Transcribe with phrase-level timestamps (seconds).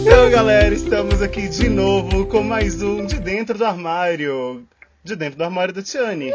[0.00, 4.64] Então, galera, estamos aqui de novo com mais um De Dentro do Armário.
[5.02, 6.32] De Dentro do Armário da Tiane.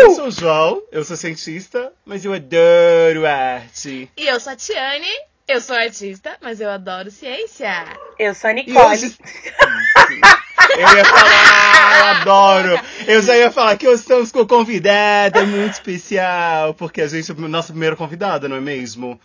[0.00, 4.10] Eu sou o João, eu sou cientista, mas eu adoro arte.
[4.16, 5.06] E eu sou a Tiane,
[5.46, 7.86] eu sou artista, mas eu adoro ciência.
[8.18, 8.76] Eu sou a Nicole.
[8.86, 9.16] hoje...
[10.76, 12.80] Eu ia falar, eu adoro.
[13.06, 17.34] Eu já ia falar que hoje estamos com convidada muito especial, porque a gente é
[17.34, 19.20] a nossa primeira convidada, não é mesmo?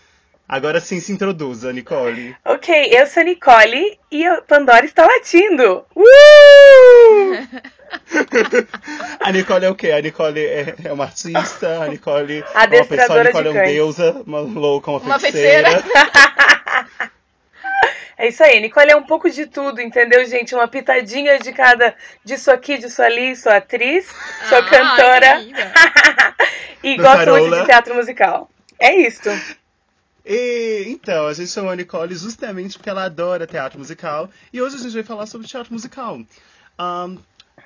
[0.50, 2.36] Agora sim se introduza, Nicole.
[2.44, 5.86] Ok, eu sou a Nicole e a Pandora está latindo.
[5.96, 7.48] Uh!
[9.20, 9.92] A Nicole é o quê?
[9.92, 13.54] A Nicole é, é uma artista, a Nicole é uma pessoa, a Nicole é um
[13.54, 13.72] cães.
[13.72, 15.84] deusa, uma louca, uma Uma feiticeira.
[18.18, 20.54] É isso aí, Nicole é um pouco de tudo, entendeu, gente?
[20.54, 24.08] Uma pitadinha de cada, disso aqui, disso ali, sou atriz,
[24.50, 25.42] sou Ah, cantora
[26.84, 28.50] e gosto muito de teatro musical.
[28.78, 29.30] É isso.
[30.26, 34.30] E, então, a gente chamou a Nicole justamente porque ela adora teatro musical.
[34.54, 36.20] E hoje a gente vai falar sobre teatro musical.
[36.78, 37.18] Ahn,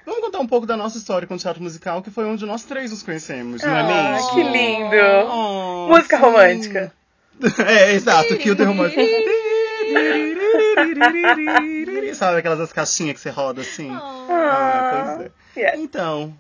[0.06, 2.64] vamos contar um pouco da nossa história com o teatro musical, que foi onde nós
[2.64, 4.34] três nos conhecemos, não é Ah, mesmo?
[4.34, 4.96] que lindo.
[5.32, 6.24] Oh, Música sim.
[6.24, 6.94] romântica.
[7.68, 9.02] É, exato, que o romântico.
[12.14, 13.90] Sabe aquelas das caixinhas que você roda assim?
[13.92, 15.18] Ah,
[15.56, 15.76] pois é.
[15.78, 16.34] Então,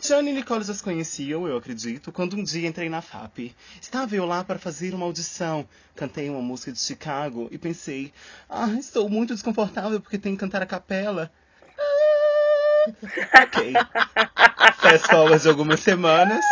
[0.00, 3.54] Tiane e Nicole já se conheciam, eu acredito, quando um dia entrei na FAP.
[3.80, 5.68] Estava eu lá para fazer uma audição.
[5.94, 8.12] Cantei uma música de Chicago e pensei,
[8.48, 11.30] ah, estou muito desconfortável porque tenho que cantar a capela.
[11.78, 12.92] Ah,
[13.42, 13.74] ok.
[14.80, 16.44] Fast forward de algumas semanas.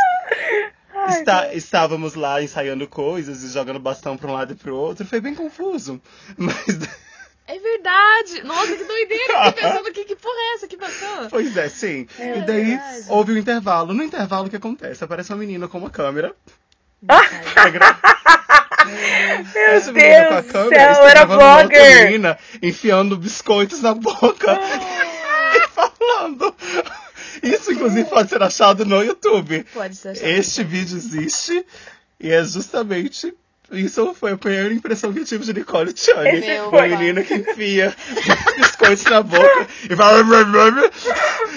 [1.08, 5.06] Está- estávamos lá ensaiando coisas e jogando bastão para um lado e para o outro.
[5.06, 6.00] Foi bem confuso.
[6.36, 6.78] Mas,
[7.48, 8.42] É verdade!
[8.44, 9.32] Nossa, que doideira!
[9.32, 11.28] Eu fiquei pensando, que, que porra é essa que passou?
[11.30, 12.06] pois é, sim.
[12.18, 13.04] É e daí verdade.
[13.08, 13.94] houve um intervalo.
[13.94, 15.02] No intervalo, o que acontece?
[15.02, 16.34] Aparece uma menina com uma câmera.
[17.02, 17.98] Gra-
[19.54, 22.04] Meu Essa menina com a Deus câmera céu, era blogger.
[22.04, 24.58] menina enfiando biscoitos na boca
[25.56, 26.54] e falando.
[27.42, 29.64] Isso, inclusive, pode ser achado no YouTube.
[29.72, 30.26] Pode ser achado.
[30.26, 31.64] Este vídeo existe
[32.20, 33.32] e é justamente.
[33.70, 35.92] Isso foi a primeira impressão que eu tive de Nicole
[36.46, 37.94] Meu Uma menina que enfia
[38.56, 40.22] biscoitos na boca e fala.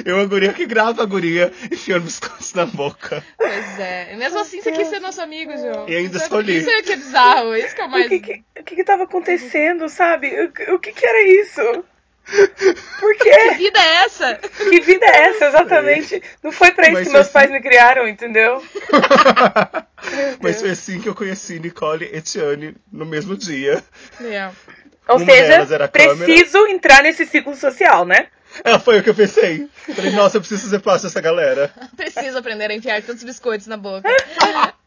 [0.05, 3.23] E uma guria que grava a guria enfiando biscoitos na boca.
[3.37, 4.13] Pois é.
[4.13, 5.87] E mesmo assim, você quis ser nosso amigo, João.
[5.87, 6.57] E ainda é- escolhi.
[6.57, 7.55] Isso é que é bizarro.
[7.55, 8.05] Isso que é o mais.
[8.05, 10.31] O que que, o que que tava acontecendo, sabe?
[10.69, 11.85] O, o que que era isso?
[12.99, 13.51] Por Que quê?
[13.55, 14.35] vida é essa?
[14.35, 16.21] Que vida é essa, exatamente?
[16.41, 18.63] Não foi pra isso Mas que meus assim- pais me criaram, entendeu?
[20.41, 23.83] Mas foi assim que eu conheci Nicole e Tiane no mesmo dia.
[24.21, 24.49] É.
[25.07, 25.87] Ou Uma seja, a câmera.
[25.89, 28.27] preciso entrar nesse ciclo social, né?
[28.63, 29.67] É, foi o que eu pensei.
[29.95, 31.71] Falei, nossa, eu preciso fazer parte dessa galera.
[31.95, 34.09] Preciso aprender a enfiar tantos biscoitos na boca.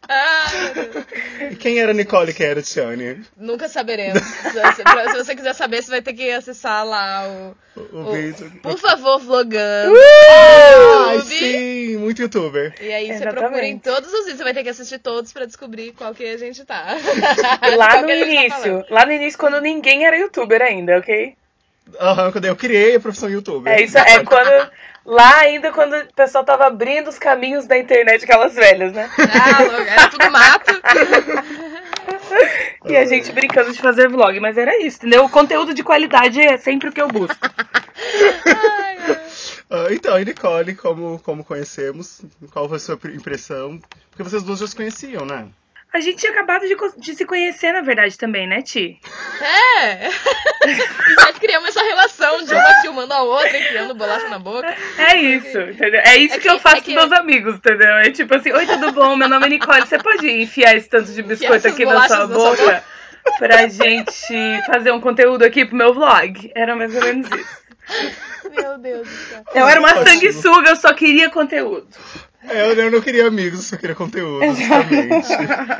[0.74, 1.52] Deus.
[1.52, 3.22] E quem era Nicole e quem era Tiane?
[3.36, 4.22] Nunca saberemos.
[4.22, 7.56] Se, você quiser saber, você vai ter que acessar lá o.
[7.76, 8.52] O, o o- vídeo.
[8.62, 9.96] Por favor, vlogando.
[11.08, 11.28] Ai, YouTube.
[11.34, 12.74] sim, muito youtuber.
[12.80, 15.44] E aí você procura em todos os vídeos, você vai ter que assistir todos pra
[15.44, 16.96] descobrir qual que a gente tá.
[17.76, 18.86] Lá no tá início, falando.
[18.90, 21.34] lá no início, quando ninguém era youtuber ainda, ok?
[22.00, 23.72] Aham, quando eu criei a profissão youtuber.
[23.72, 24.70] É isso, é quando.
[25.06, 29.10] Lá ainda quando o pessoal tava abrindo os caminhos da internet, aquelas velhas, né?
[29.18, 29.62] Ah,
[29.92, 30.72] era tudo mato.
[32.86, 35.24] E a gente brincando de fazer vlog, mas era isso, entendeu?
[35.24, 37.36] O conteúdo de qualidade é sempre o que eu busco.
[38.46, 39.20] Ai, ai.
[39.70, 42.20] Ah, então, e Nicole, como, como conhecemos?
[42.52, 43.80] Qual foi a sua impressão?
[44.10, 45.48] Porque vocês duas já se conheciam, né?
[45.94, 48.98] A gente tinha acabado de, de se conhecer, na verdade, também, né, Ti?
[49.40, 50.08] É!
[51.22, 54.74] Nós criamos essa relação de uma filmando a outra e criando bolacha na boca.
[54.98, 56.00] É isso, entendeu?
[56.04, 57.94] É isso É que, que- eu faço é que- com meus amigos, entendeu?
[57.98, 59.14] É tipo assim, oi, tudo bom?
[59.14, 59.82] Meu nome é Nicole.
[59.86, 62.84] Você pode enfiar esse tanto de biscoito aqui na sua sua boca
[63.38, 66.50] pra gente fazer um conteúdo aqui pro meu vlog?
[66.56, 67.64] Era mais ou menos isso.
[68.50, 69.42] Meu Deus do céu.
[69.54, 71.86] Eu era uma sanguessuga, eu só queria conteúdo.
[72.44, 75.28] É, eu, não queria amigos, eu só queria conteúdo, justamente.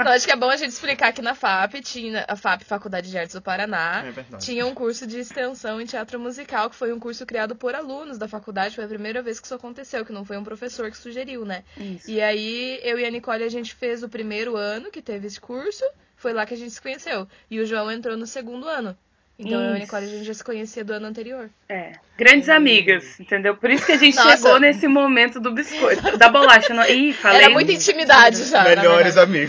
[0.05, 3.11] Não, acho que é bom a gente explicar que na FAP, tinha, a FAP, Faculdade
[3.11, 6.93] de Artes do Paraná, É tinha um curso de extensão em teatro musical, que foi
[6.93, 8.75] um curso criado por alunos da faculdade.
[8.75, 11.65] Foi a primeira vez que isso aconteceu, que não foi um professor que sugeriu, né?
[11.77, 12.11] Isso.
[12.11, 15.41] E aí, eu e a Nicole, a gente fez o primeiro ano que teve esse
[15.41, 15.85] curso.
[16.17, 17.29] Foi lá que a gente se conheceu.
[17.51, 18.97] E o João entrou no segundo ano.
[19.37, 19.81] Então, eu e a Isso.
[19.81, 21.51] Nicole, a gente já se conhecia do ano anterior.
[21.69, 21.93] É.
[22.17, 23.57] Grandes amigas, entendeu?
[23.57, 24.37] Por isso que a gente Nossa.
[24.37, 26.73] chegou nesse momento do biscoito, da bolacha.
[26.73, 26.87] Não...
[26.87, 27.43] Ih, falei.
[27.43, 29.43] Era muita intimidade já, Melhores na É,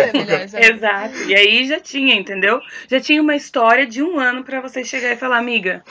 [0.00, 0.18] época.
[0.18, 0.76] melhores amigos.
[0.76, 1.22] Exato.
[1.28, 2.60] E aí já tinha, entendeu?
[2.90, 5.84] Já tinha uma história de um ano pra você chegar e falar, amiga,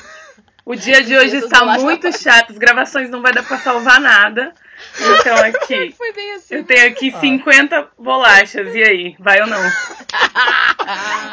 [0.66, 4.54] o dia de hoje está muito chato, as gravações não vai dar pra salvar nada.
[5.00, 6.56] Então aqui, Foi bem assim.
[6.56, 8.74] eu tenho aqui 50 bolachas.
[8.76, 9.62] E aí, vai ou não?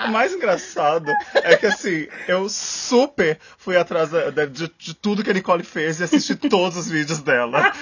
[0.06, 5.31] O mais engraçado é que assim, eu super fui atrás da- de, de tudo que
[5.31, 7.72] a Nicole fez e assisti todos os vídeos dela.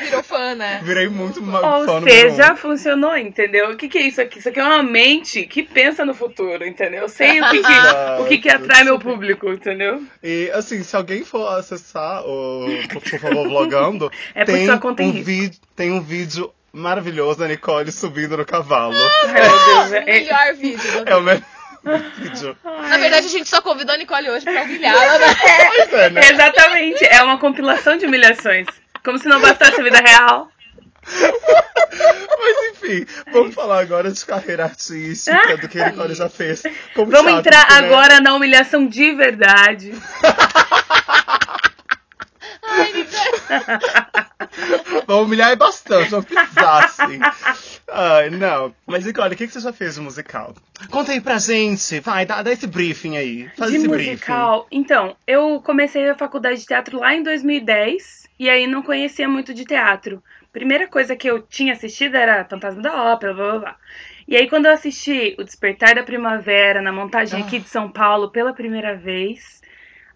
[0.00, 0.80] Virou fã, né?
[0.82, 3.70] Virei muito uma Ou fã seja, funcionou, entendeu?
[3.70, 4.38] O que, que é isso aqui?
[4.38, 7.02] Isso aqui é uma mente que pensa no futuro, entendeu?
[7.02, 7.72] Eu sei o que, que,
[8.20, 10.02] o que, que atrai meu público, entendeu?
[10.22, 15.02] E assim, se alguém for acessar o Por favor vlogando, É por tem, sua conta
[15.02, 18.94] em um vídeo, tem um vídeo maravilhoso da Nicole subindo no cavalo.
[18.94, 19.90] Meu Deus.
[19.90, 21.04] O É, melhor vídeo.
[21.04, 21.42] do É o melhor
[22.18, 22.56] vídeo.
[22.64, 25.36] Na verdade, a gente só convidou a Nicole hoje pra humilhá-la, né?
[25.88, 26.20] Pois é, né?
[26.32, 28.66] Exatamente, é uma compilação de humilhações.
[29.04, 30.48] Como se não bastasse a vida real.
[32.38, 36.62] Mas enfim, vamos falar agora de carreira artística, do que a Nicole já fez.
[36.94, 37.86] Como Vamos teatro, entrar né?
[37.86, 39.92] agora na humilhação de verdade.
[42.62, 43.14] Ai, Nicole.
[45.06, 47.20] Vamos humilhar bastante, vamos pisar assim.
[47.92, 48.74] Ai, não.
[48.86, 50.54] Mas Nicole, o que, que você já fez de musical?
[50.90, 53.50] Conta aí pra gente, vai, dá, dá esse briefing aí.
[53.56, 54.66] Faz de esse musical.
[54.70, 59.54] Então, eu comecei a faculdade de teatro lá em 2010 e aí não conhecia muito
[59.54, 60.22] de teatro.
[60.52, 63.76] Primeira coisa que eu tinha assistido era Fantasma da Ópera, blá blá blá.
[64.26, 68.30] E aí quando eu assisti O Despertar da Primavera na montagem aqui de São Paulo
[68.30, 69.60] pela primeira vez,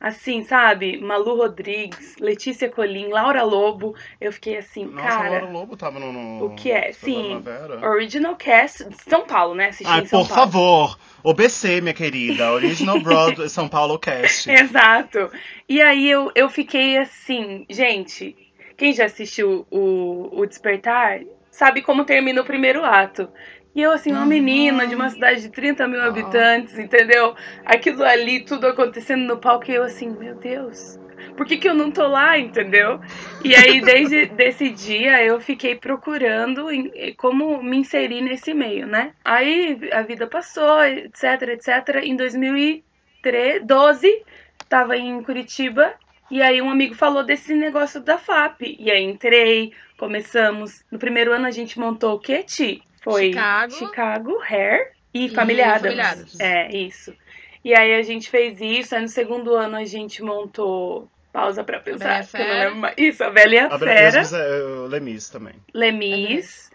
[0.01, 0.99] assim, sabe?
[0.99, 4.85] Malu Rodrigues, Letícia Colim, Laura Lobo, eu fiquei assim.
[4.85, 6.13] Nossa, cara, Laura Lobo tava no.
[6.13, 6.93] no o que é?
[6.93, 7.43] Sim.
[7.83, 9.69] Original Cast de São Paulo, né?
[9.69, 10.27] Assisti Ai, por Paulo.
[10.27, 12.53] favor, OBC, minha querida.
[12.53, 14.51] Original Broadway São Paulo Cast.
[14.51, 15.31] Exato.
[15.69, 18.37] E aí eu, eu fiquei assim, gente,
[18.77, 23.29] quem já assistiu o, o Despertar sabe como termina o primeiro ato.
[23.79, 27.33] E eu, assim, uma menina de uma cidade de 30 mil habitantes, entendeu?
[27.65, 30.99] Aquilo ali, tudo acontecendo no palco, e eu assim, meu Deus,
[31.37, 32.99] por que, que eu não tô lá, entendeu?
[33.41, 39.15] E aí, desde desse dia, eu fiquei procurando em- como me inserir nesse meio, né?
[39.25, 42.01] Aí a vida passou, etc, etc.
[42.03, 44.09] Em 2012,
[44.69, 45.95] tava em Curitiba,
[46.29, 48.77] e aí um amigo falou desse negócio da FAP.
[48.79, 50.83] E aí entrei, começamos.
[50.91, 52.88] No primeiro ano a gente montou o quê, Ti?
[53.03, 53.73] Foi Chicago.
[53.73, 55.83] Chicago Hair e E Família Adams.
[55.83, 56.41] Família Adams.
[56.41, 57.15] É, isso.
[57.65, 61.09] E aí a gente fez isso, aí no segundo ano a gente montou.
[61.33, 62.41] Pausa pra Bela pensar.
[62.41, 62.95] eu não mais.
[62.97, 64.23] Isso, a Bela e a A Fera.
[64.83, 65.55] O Lemis também.
[65.75, 66.71] Lemis.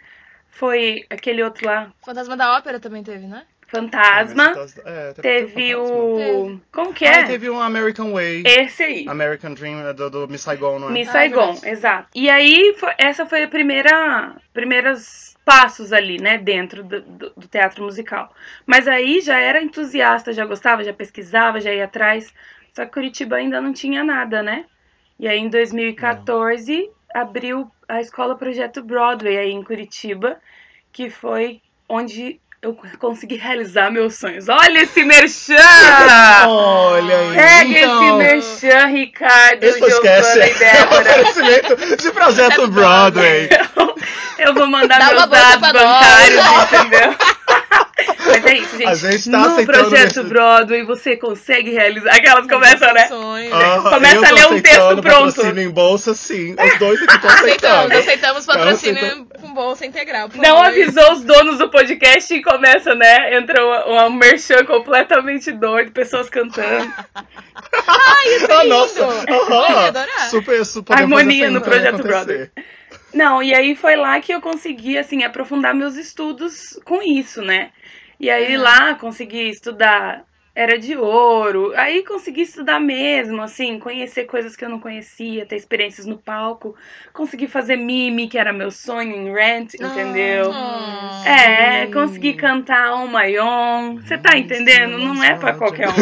[0.50, 3.44] Foi aquele outro lá, Fantasma da Ópera também teve, né?
[3.68, 4.54] Fantasma.
[4.86, 6.16] É, Teve o.
[6.18, 6.62] Teve.
[6.72, 7.24] Como que Ah, é?
[7.24, 8.44] teve um American Way.
[8.46, 9.06] Esse aí.
[9.10, 10.92] American Dream é do, do Miss Saigon, não é?
[10.92, 11.70] Miss Ah, Saigon, verdade.
[11.70, 12.08] exato.
[12.14, 14.36] E aí, fo- essa foi a primeira.
[14.54, 18.34] Primeiros passos ali, né, dentro do, do- do teatro musical.
[18.66, 22.34] Mas aí já era entusiasta, já gostava, já pesquisava, já ia atrás.
[22.74, 24.66] Só que Curitiba ainda não tinha nada, né?
[25.19, 30.40] E aí, em 2014, abriu a Escola Projeto Broadway aí em Curitiba,
[30.92, 34.48] que foi onde eu consegui realizar meus sonhos.
[34.48, 35.56] Olha esse merchan!
[36.48, 37.36] Olha aí.
[37.36, 40.60] Pega então, esse merchan, Ricardo, esse podcast Giovana e é um
[41.69, 41.98] Débora.
[41.98, 43.50] de Projeto Broadway.
[44.39, 47.15] Eu vou mandar Dá meus dados bancários, entendeu?
[48.25, 48.88] Mas é isso, gente.
[48.88, 52.15] A gente tá no projeto esse- Broadway você consegue realizar.
[52.15, 53.07] Aquelas começam, né?
[53.07, 53.54] Sonho.
[53.56, 55.04] Ah, Começa a ler um texto pronto.
[55.04, 56.54] patrocínio em bolsa, sim.
[56.60, 57.94] Os dois aqui estão Aceitamos, aceitando.
[58.00, 59.27] aceitamos patrocínio aceitamos.
[59.54, 60.30] Com bolsa integral.
[60.36, 60.66] Não favor.
[60.66, 63.36] avisou os donos do podcast e começa, né?
[63.38, 66.92] Entra um, um merchan completamente doido, pessoas cantando.
[67.86, 69.00] Ah, nossa.
[69.00, 69.70] Eu Aham.
[69.82, 70.30] ia adorar.
[70.30, 70.98] Super, super.
[70.98, 72.51] Harmonia no Projeto acontecer.
[73.13, 77.72] Não, e aí foi lá que eu consegui, assim, aprofundar meus estudos com isso, né?
[78.20, 78.63] E aí Uhum.
[78.63, 80.24] lá consegui estudar
[80.55, 85.55] Era de Ouro, aí consegui estudar mesmo, assim, conhecer coisas que eu não conhecia, ter
[85.55, 86.75] experiências no palco,
[87.12, 90.51] consegui fazer mime, que era meu sonho em Rent, entendeu?
[90.53, 91.24] Ah.
[91.25, 95.00] É, consegui cantar On My Own, você tá entendendo?
[95.01, 95.93] Não é pra qualquer um.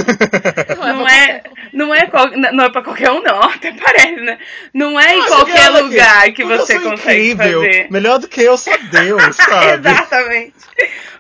[0.78, 3.40] Não é, não é, qual- não é pra qualquer um, não.
[3.44, 4.38] Até parece, né?
[4.74, 7.62] Não é em qualquer aqui, lugar que você sou consegue incrível.
[7.62, 7.88] fazer.
[7.90, 9.88] Melhor do que eu, só Deus, sabe?
[9.88, 10.54] Exatamente.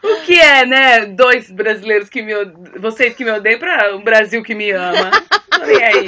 [0.03, 1.05] O que é, né?
[1.05, 2.33] Dois brasileiros que me
[2.79, 5.11] vocês que me odeiam pra um Brasil que me ama.
[5.67, 6.05] E aí?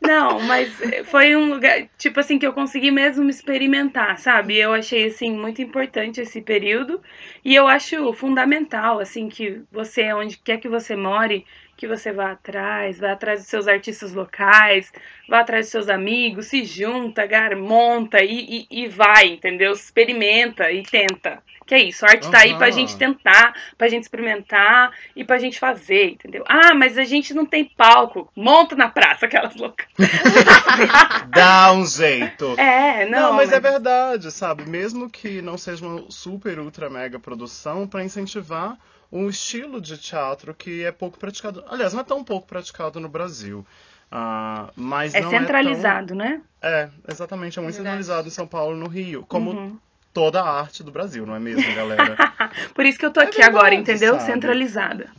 [0.00, 0.72] Não, mas
[1.06, 4.56] foi um lugar, tipo assim, que eu consegui mesmo me experimentar, sabe?
[4.56, 7.02] Eu achei, assim, muito importante esse período.
[7.44, 11.44] E eu acho fundamental, assim, que você, onde quer que você more,
[11.76, 14.90] que você vá atrás, vá atrás dos seus artistas locais,
[15.28, 19.72] vá atrás dos seus amigos, se junta, gar, monta e, e, e vai, entendeu?
[19.72, 21.42] Experimenta e tenta.
[21.66, 22.72] Que é isso, a arte tá aí pra Aham.
[22.72, 26.44] gente tentar, pra gente experimentar e pra gente fazer, entendeu?
[26.46, 28.30] Ah, mas a gente não tem palco.
[28.36, 29.84] Monta na praça aquelas loucas.
[31.28, 32.54] Dá um jeito.
[32.58, 33.20] É, não.
[33.20, 34.64] Não, mas é verdade, sabe?
[34.68, 38.78] Mesmo que não seja uma super, ultra, mega produção, pra incentivar
[39.10, 41.64] um estilo de teatro que é pouco praticado.
[41.68, 43.66] Aliás, não é tão pouco praticado no Brasil.
[44.10, 46.40] Ah, mas É não centralizado, né?
[46.62, 46.94] É, tão...
[47.08, 47.58] é, exatamente.
[47.58, 47.96] É muito Verdade.
[48.04, 49.24] centralizado em São Paulo no Rio.
[49.28, 49.78] Como Uhum.
[50.16, 52.16] Toda a arte do Brasil, não é mesmo, galera?
[52.72, 54.14] Por isso que eu tô É aqui verdade, agora, entendeu?
[54.14, 54.24] sabe?
[54.32, 55.10] Centralizada.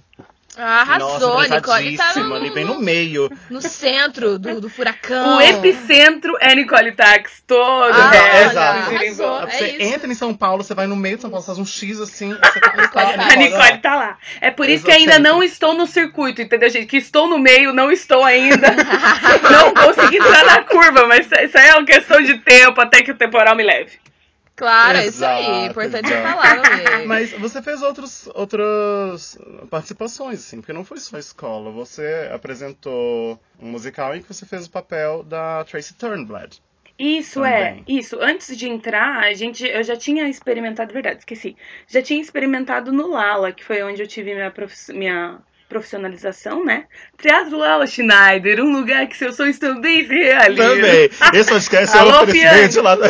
[0.60, 1.96] Arrasou, Nossa, Nicole.
[1.96, 3.30] Tá pesadíssima, ali bem no meio.
[3.48, 5.38] no centro do, do furacão.
[5.38, 8.96] O epicentro é Nicole Tax, todo Ah, olha, exato.
[8.96, 9.42] arrasou.
[9.42, 11.60] Você É entra em São Paulo, você vai no meio de São Paulo, você faz
[11.60, 12.74] um X assim, você tá
[13.32, 14.18] A Nicole tá lá.
[14.42, 16.88] É por isso que ainda não estou no circuito, entendeu, gente?
[16.88, 18.68] Que estou no meio, não estou ainda.
[19.52, 23.12] não consegui entrar na curva, mas isso aí é uma questão de tempo até que
[23.12, 23.92] o temporal me leve.
[24.58, 25.46] Claro, é isso aí.
[25.46, 26.28] Exato, Importante exato.
[26.28, 27.06] falar, meu amigo.
[27.08, 29.38] Mas você fez outros, outras
[29.70, 31.72] participações, assim, porque não foi só escola.
[31.72, 36.58] Você apresentou um musical em que você fez o papel da Tracy Turnblad.
[37.00, 37.54] Isso Também.
[37.54, 38.18] é, isso.
[38.20, 41.56] Antes de entrar, a gente, eu já tinha experimentado, verdade, esqueci.
[41.88, 44.52] Já tinha experimentado no Lala, que foi onde eu tive minha,
[44.90, 46.86] minha profissionalização, né?
[47.18, 50.76] Teatro Lala Schneider, um lugar que seus sonhos também se realizam.
[50.76, 51.10] Também.
[51.34, 52.98] Esse podcast é Alô, oferecimento lá.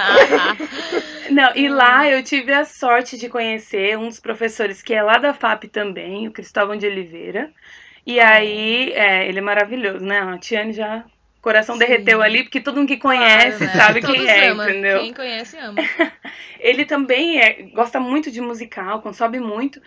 [1.30, 5.18] Não, e lá eu tive a sorte de conhecer um dos professores que é lá
[5.18, 7.50] da FAP também, o Cristóvão de Oliveira.
[8.06, 10.20] E aí, é, ele é maravilhoso, né?
[10.20, 11.04] A Tiane já.
[11.40, 11.78] Coração Sim.
[11.78, 13.82] derreteu ali, porque todo mundo que conhece Claro, né?
[13.82, 14.68] sabe Todos quem é, amam.
[14.68, 15.00] entendeu?
[15.00, 15.80] Quem conhece, ama.
[16.58, 19.80] Ele também é, gosta muito de musical, consome muito.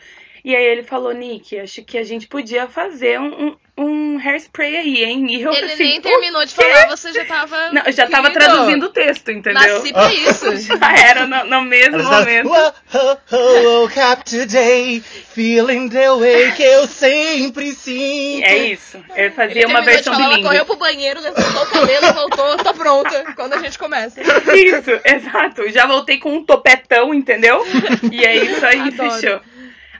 [0.43, 4.75] E aí ele falou, Nick, acho que a gente podia fazer um, um, um hairspray
[4.75, 5.25] aí, hein?
[5.29, 7.71] E eu Ele assim, nem terminou de falar, você já tava.
[7.71, 9.75] Não, eu já tava Querido, traduzindo o texto, entendeu?
[9.75, 10.53] Nasci pra isso.
[10.67, 12.49] Já era no, no mesmo sabe, momento.
[12.49, 18.43] "Whoa, ho, ho, woke up today, feeling the way que eu sempre sinto.
[18.43, 18.97] É isso.
[19.15, 22.13] Eu Ele fazia uma terminou de versão falar, ela correu pro banheiro, levantou o cabelo,
[22.13, 23.33] voltou, tô pronta.
[23.33, 24.19] Quando a gente começa.
[24.21, 25.69] Isso, exato.
[25.69, 27.63] Já voltei com um topetão, entendeu?
[28.11, 29.11] E é isso aí, Adoro.
[29.11, 29.52] fechou.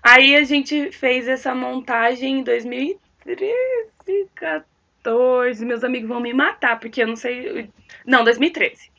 [0.04, 5.66] Aí a gente fez essa montagem em 2013, 14.
[5.66, 7.70] Meus amigos vão me matar, porque eu não sei.
[8.06, 8.92] Não, 2013.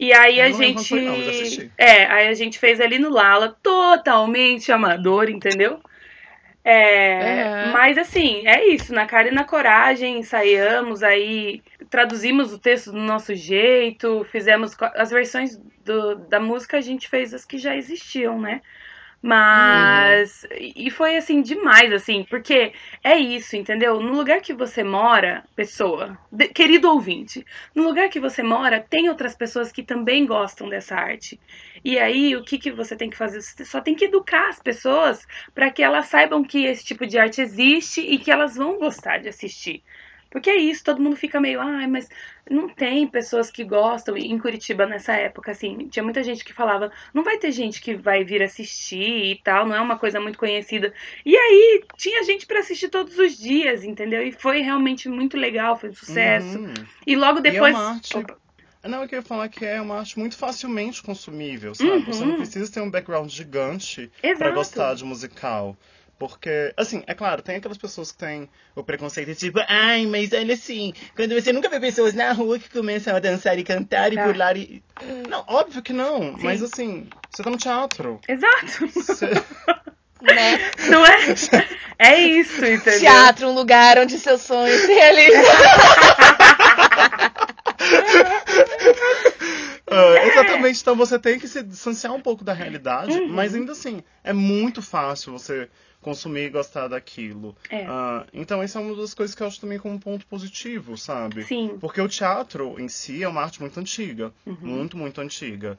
[0.00, 0.94] E aí a Eu lembro gente.
[1.60, 1.70] não.
[1.78, 5.80] É, aí a gente fez ali no Lala, totalmente amador, entendeu?
[6.64, 7.72] É, Uhum.
[7.72, 12.98] Mas assim, é isso, na cara e na coragem, ensaiamos, aí traduzimos o texto do
[12.98, 18.40] nosso jeito, fizemos as versões do- da música, a gente fez as que já existiam,
[18.40, 18.60] né?
[19.26, 20.46] Mas.
[20.56, 24.00] E foi assim, demais, assim, porque é isso, entendeu?
[24.00, 29.08] No lugar que você mora, pessoa, de- querido ouvinte, no lugar que você mora, tem
[29.08, 31.40] outras pessoas que também gostam dessa arte.
[31.84, 33.40] E aí, o que, que você tem que fazer?
[33.42, 37.18] Você só tem que educar as pessoas para que elas saibam que esse tipo de
[37.18, 39.82] arte existe e que elas vão gostar de assistir.
[40.30, 42.08] Porque é isso, todo mundo fica meio, ai, mas
[42.50, 44.16] não tem pessoas que gostam.
[44.16, 47.94] Em Curitiba, nessa época, assim, tinha muita gente que falava, não vai ter gente que
[47.94, 50.92] vai vir assistir e tal, não é uma coisa muito conhecida.
[51.24, 54.22] E aí, tinha gente para assistir todos os dias, entendeu?
[54.26, 56.58] E foi realmente muito legal, foi um sucesso.
[56.58, 56.74] Uhum.
[57.06, 57.74] E logo E é depois.
[57.74, 58.36] uma arte- Opa.
[58.84, 62.04] Não, eu queria falar que é uma arte muito facilmente consumível, sabe?
[62.06, 62.30] Você Uhum.
[62.30, 65.76] não precisa ter um background gigante pra gostar de musical.
[66.18, 70.54] Porque, assim, é claro, tem aquelas pessoas que têm o preconceito, tipo, ai, mas olha
[70.54, 74.16] assim, quando você nunca vê pessoas na rua que começam a dançar e cantar e
[74.16, 74.24] Tá.
[74.24, 74.82] pular e.
[75.28, 76.42] Não, óbvio que não, Sim.
[76.42, 78.18] mas assim, você tá no teatro.
[78.28, 78.88] Exato.
[78.94, 79.26] Você...
[80.22, 80.70] Né?
[80.88, 81.18] Não é?
[81.98, 83.00] É isso, entendeu?
[83.00, 85.42] Teatro, um lugar onde seus sonhos se realizam.
[89.88, 93.28] Ah, exatamente, então você tem que se distanciar um pouco da realidade, Uhum.
[93.28, 95.68] mas ainda assim, é muito fácil você
[96.06, 97.56] consumir e gostar daquilo.
[97.68, 97.84] É.
[97.84, 100.96] Ah, então, essa é uma das coisas que eu acho também como um ponto positivo,
[100.96, 101.42] sabe?
[101.42, 101.76] Sim.
[101.80, 104.32] Porque o teatro em si é uma arte muito antiga.
[104.46, 104.56] Uhum.
[104.60, 105.76] Muito, muito antiga.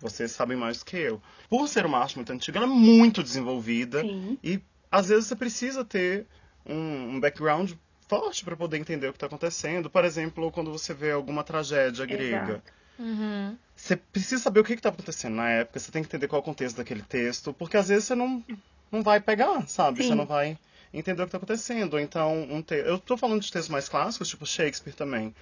[0.00, 1.20] Vocês sabem mais que eu.
[1.50, 4.00] Por ser uma arte muito antiga, ela é muito desenvolvida.
[4.00, 4.38] Sim.
[4.42, 6.24] E às vezes você precisa ter
[6.64, 7.72] um, um background
[8.08, 9.90] forte para poder entender o que está acontecendo.
[9.90, 12.52] Por exemplo, quando você vê alguma tragédia grega.
[12.52, 12.76] Exato.
[12.98, 13.58] Uhum.
[13.74, 16.42] Você precisa saber o que está acontecendo na época, você tem que entender qual é
[16.42, 18.42] o contexto daquele texto, porque às vezes você não,
[18.90, 20.02] não vai pegar, sabe?
[20.02, 20.08] Sim.
[20.08, 20.58] Você não vai
[20.92, 21.98] entender o que está acontecendo.
[21.98, 22.74] Então, um te...
[22.76, 25.34] eu tô falando de textos mais clássicos, tipo Shakespeare também.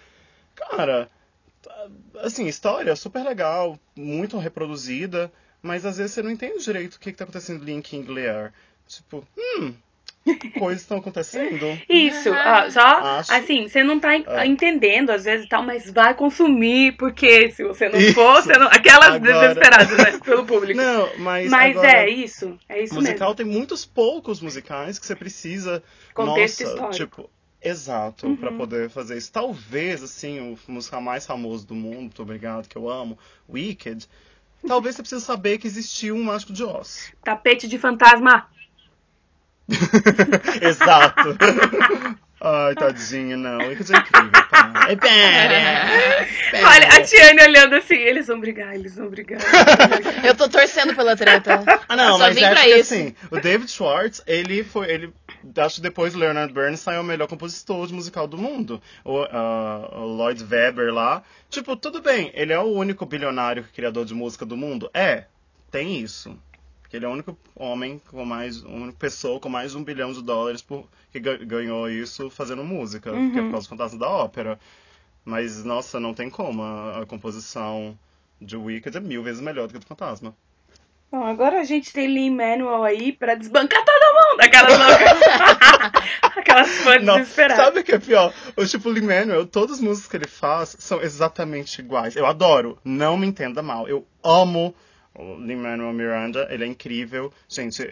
[0.55, 1.11] Cara,
[1.63, 1.89] tá-
[2.21, 5.33] assim, história super legal, muito reproduzida,
[5.63, 8.53] mas às vezes você não entende direito o que está acontecendo ali em King Lear.
[8.87, 9.75] Tipo, hum,
[10.59, 11.79] coisas estão acontecendo.
[11.89, 13.33] Isso, ó, só Acho.
[13.33, 14.47] assim, você não tá Ah.
[14.47, 18.15] entendendo às vezes e tal, mas vai consumir, porque se você não Isso.
[18.15, 18.67] for, você não.
[18.69, 19.21] Aquelas Agora.
[19.49, 20.19] desesperadas, né?
[20.25, 20.81] Pelo público.
[20.81, 21.51] Não, mas.
[21.51, 25.83] mas agora, é isso, é isso musical tem muitos poucos musicais que você precisa.
[26.15, 27.23] Contexto nossa, histórico.
[27.23, 27.31] tipo.
[27.67, 28.37] Exato, Uhum.
[28.37, 29.33] pra poder fazer isso.
[29.33, 34.07] Talvez, assim, o musical mais famoso do mundo, muito obrigado, que eu amo, Wicked.
[34.67, 37.05] Talvez você precise saber que existiu um Mágico de Oz.
[37.07, 37.17] mesmo.
[37.25, 38.47] Tapete de fantasma.
[40.61, 41.37] Exato.
[42.47, 43.57] Ai, tadinho, não.
[43.57, 44.87] Wicked é incrível, pá.
[44.91, 46.27] É pera.
[46.53, 49.41] Olha, a Tiane olhando assim, eles vão brigar, eles vão brigar.
[50.23, 51.63] Eu tô torcendo pela treta.
[51.89, 52.93] Ah, não, Só mas vim é pra porque isso.
[52.93, 54.91] assim, o David Schwartz, ele foi.
[54.91, 55.15] Ele,
[55.57, 58.83] acho que depois o Leonard Bernstein é o melhor compositor de musical do mundo.
[59.03, 61.23] O, ah, o Lloyd Webber lá.
[61.49, 64.91] Tipo, tudo bem, ele é o único bilionário criador de música do mundo?
[64.93, 65.25] É,
[65.71, 66.37] tem isso.
[66.95, 68.65] Porque ele é o único homem com mais.
[68.65, 72.31] A única pessoa com mais de um bilhão de dólares por, que ga- ganhou isso
[72.31, 74.61] fazendo música, que é por causa do Fantasma da Ópera.
[75.25, 76.63] Mas, nossa, não tem como.
[76.63, 77.99] A, a composição
[78.41, 80.37] de Wicked é mil vezes melhor do que a do Fantasma.
[81.11, 84.41] Bom, agora a gente tem Lee Manuel aí pra desbancar todo mundo.
[84.43, 86.01] Aquelas loucas.
[86.37, 87.65] Aquelas fãs Não, desesperadas.
[87.65, 88.33] sabe o que é pior?
[88.57, 92.15] O tipo Lin-Manuel, todas as músicas que ele faz são exatamente iguais.
[92.15, 93.89] Eu adoro, não me entenda mal.
[93.89, 94.73] Eu amo
[95.15, 97.33] o Lin-Manuel Miranda, ele é incrível.
[97.49, 97.83] Gente,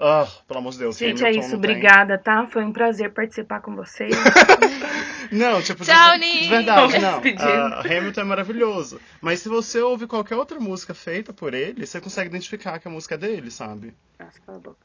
[0.00, 0.96] ah, pelo amor de Deus.
[0.96, 1.54] Gente, é Hamilton isso.
[1.56, 2.46] não tem- Obrigada, tá?
[2.46, 4.14] Foi um prazer participar com vocês.
[5.32, 7.20] Não, tipo, Tchau, de, verdade, não.
[7.38, 9.00] Ah, Hamilton é maravilhoso.
[9.22, 12.90] Mas se você ouve qualquer outra música feita por ele, você consegue identificar que a
[12.90, 13.94] música é dele, sabe?
[14.20, 14.76] Nossa, cala a boca.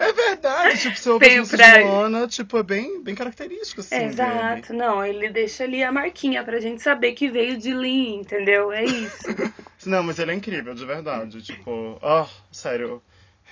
[0.00, 4.10] É verdade, tipo, Tem as músicas pra- tipo, é bem, bem característico, assim, dele.
[4.10, 8.70] Exato, não, ele deixa ali a marquinha pra gente saber que veio de Lee, entendeu?
[8.72, 9.24] É isso.
[9.86, 11.42] Não, mas ele é incrível, de verdade.
[11.42, 13.02] Tipo, ah, sério.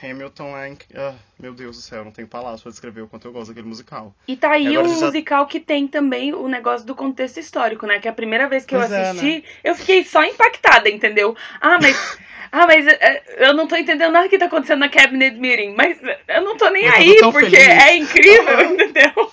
[0.02, 0.72] Hamilton é.
[0.96, 3.68] Ah, meu Deus do céu, não tenho palavras pra descrever o quanto eu gosto daquele
[3.68, 4.14] musical.
[4.26, 7.86] E tá aí Agora um já- musical que tem também o negócio do contexto histórico,
[7.86, 7.98] né?
[8.00, 11.36] Que a primeira vez que eu Pois é, assisti, eu fiquei só impactada, entendeu?
[11.60, 12.18] Ah, mas.
[12.54, 15.74] Ah, mas é, eu não tô entendendo nada que tá acontecendo na Cabinet Meeting.
[15.74, 15.96] Mas
[16.28, 17.66] eu não tô nem Eu tô aí, tão porque feliz.
[17.82, 19.30] é incrível, entendeu?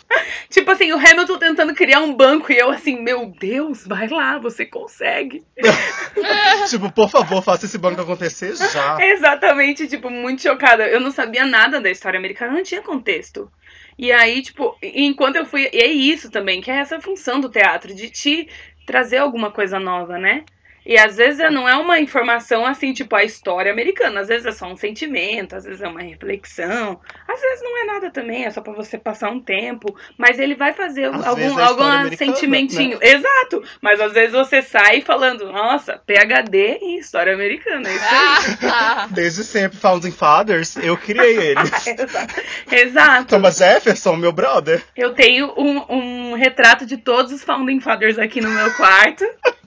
[0.49, 4.37] Tipo assim, o Hamilton tentando criar um banco e eu assim, meu Deus, vai lá,
[4.37, 5.43] você consegue.
[6.69, 8.97] tipo, por favor, faça esse banco acontecer já.
[9.05, 10.87] Exatamente, tipo, muito chocada.
[10.87, 13.49] Eu não sabia nada da história americana, não tinha contexto.
[13.97, 15.69] E aí, tipo, enquanto eu fui.
[15.73, 18.49] E é isso também, que é essa função do teatro, de te
[18.85, 20.43] trazer alguma coisa nova, né?
[20.89, 24.21] E às vezes não é uma informação assim, tipo, a história americana.
[24.21, 26.99] Às vezes é só um sentimento, às vezes é uma reflexão.
[27.27, 29.95] Às vezes não é nada também, é só pra você passar um tempo.
[30.17, 32.97] Mas ele vai fazer Às algum, é algum sentimentinho.
[33.03, 33.63] Exato!
[33.79, 37.87] Mas às vezes você sai falando, nossa, PHD em história americana.
[37.87, 39.09] É isso aí.
[39.13, 41.85] Desde sempre, Founding Fathers, eu criei eles.
[41.85, 42.41] Exato.
[42.71, 43.27] Exato.
[43.27, 44.81] Thomas Jefferson, meu brother.
[44.97, 49.23] Eu tenho um, um retrato de todos os Founding Fathers aqui no meu quarto.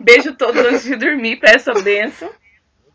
[0.00, 2.30] Beijo todos antes de dormir, peço a benção.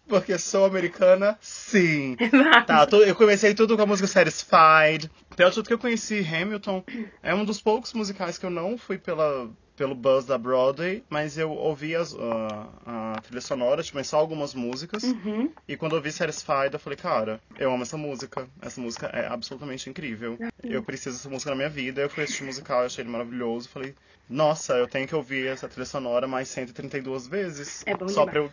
[0.08, 2.16] Porque sou americana, sim.
[2.20, 2.68] Exato.
[2.68, 5.10] Tá, eu comecei tudo com a música Satisfied.
[5.36, 6.84] De tudo que eu conheci Hamilton.
[7.24, 11.38] É um dos poucos musicais que eu não fui pela, pelo buzz da Broadway, mas
[11.38, 15.04] eu ouvi as, ah, a trilha sonora, tipo, só algumas músicas.
[15.04, 15.52] Uhum.
[15.68, 18.48] E quando eu vi Satisfied, eu falei, cara, eu amo essa música.
[18.62, 20.38] Essa música é absolutamente incrível.
[20.64, 22.02] Eu preciso dessa música na minha vida.
[22.02, 23.70] Eu fui assistir o musical, achei ele maravilhoso.
[23.70, 23.96] Falei,
[24.30, 27.84] nossa, eu tenho que ouvir essa trilha sonora mais 132 vezes.
[27.86, 28.30] É bom Só demais.
[28.32, 28.52] pra eu.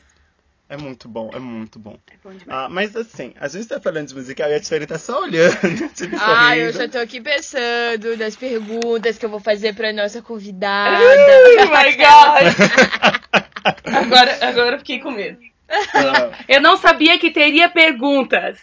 [0.68, 1.98] É muito bom, é muito bom.
[2.10, 2.46] É bom demais.
[2.48, 5.54] Ah, mas assim, a gente tá falando de musical e a Tiffany tá só olhando,
[5.94, 6.92] tipo, ah, eu sorrindo.
[6.92, 10.98] já tô aqui pensando nas perguntas que eu vou fazer pra nossa convidada.
[11.04, 13.42] Oh my god!
[13.84, 15.38] Agora, agora eu fiquei com medo.
[15.68, 18.58] Ah, Eu não sabia que teria perguntas.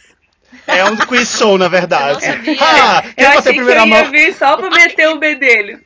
[0.68, 2.26] é um quiz show, na verdade.
[2.26, 2.58] Eu não sabia.
[2.60, 4.12] Ah, Eu quem você achei que primeira eu ia mão?
[4.12, 5.80] vir só pra meter o bedelho.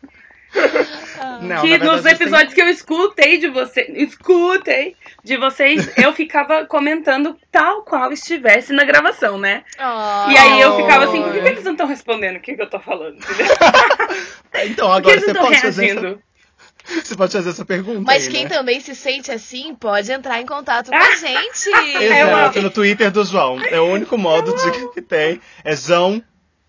[1.42, 6.13] Não, que nos verdade, tem- episódios que eu escutei de vocês, escutei de vocês, eu
[6.13, 9.63] ficava comentando tal qual estivesse na gravação, né?
[9.78, 10.28] Ah.
[10.30, 12.62] E aí eu ficava assim, por que, que eles não estão respondendo o que, que
[12.62, 13.18] eu tô falando?
[14.66, 16.22] Então, agora você pode, fazer essa, reagindo?
[16.86, 18.50] você pode fazer essa pergunta Mas aí, quem né?
[18.50, 21.70] também se sente assim pode entrar em contato com a gente.
[21.70, 23.60] Exato, no Twitter do João.
[23.63, 25.42] É o único modo de, que tem.
[25.63, 25.76] É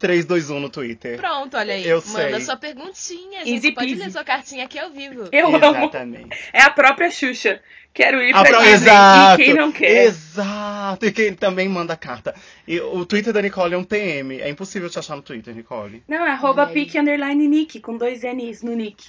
[0.01, 1.17] João321 no Twitter.
[1.19, 1.87] Pronto, olha aí.
[1.87, 2.41] Eu Manda sei.
[2.41, 3.41] sua perguntinha.
[3.41, 4.03] A gente Easy pode peasy.
[4.03, 5.29] ler sua cartinha aqui ao vivo.
[5.33, 5.57] Eu amo.
[5.57, 6.37] Exatamente.
[6.53, 7.61] É a própria Xuxa.
[7.93, 8.73] Quero ir pra pro- Disney.
[8.75, 9.41] Exato.
[9.41, 10.05] E quem não quer?
[10.07, 11.07] Exato.
[11.07, 12.35] E quem também manda carta.
[12.67, 14.41] E o Twitter da Nicole é um TM.
[14.41, 16.03] É impossível te achar no Twitter, Nicole.
[16.09, 19.05] Não, é arroba pique underline nick, com dois N's no nick.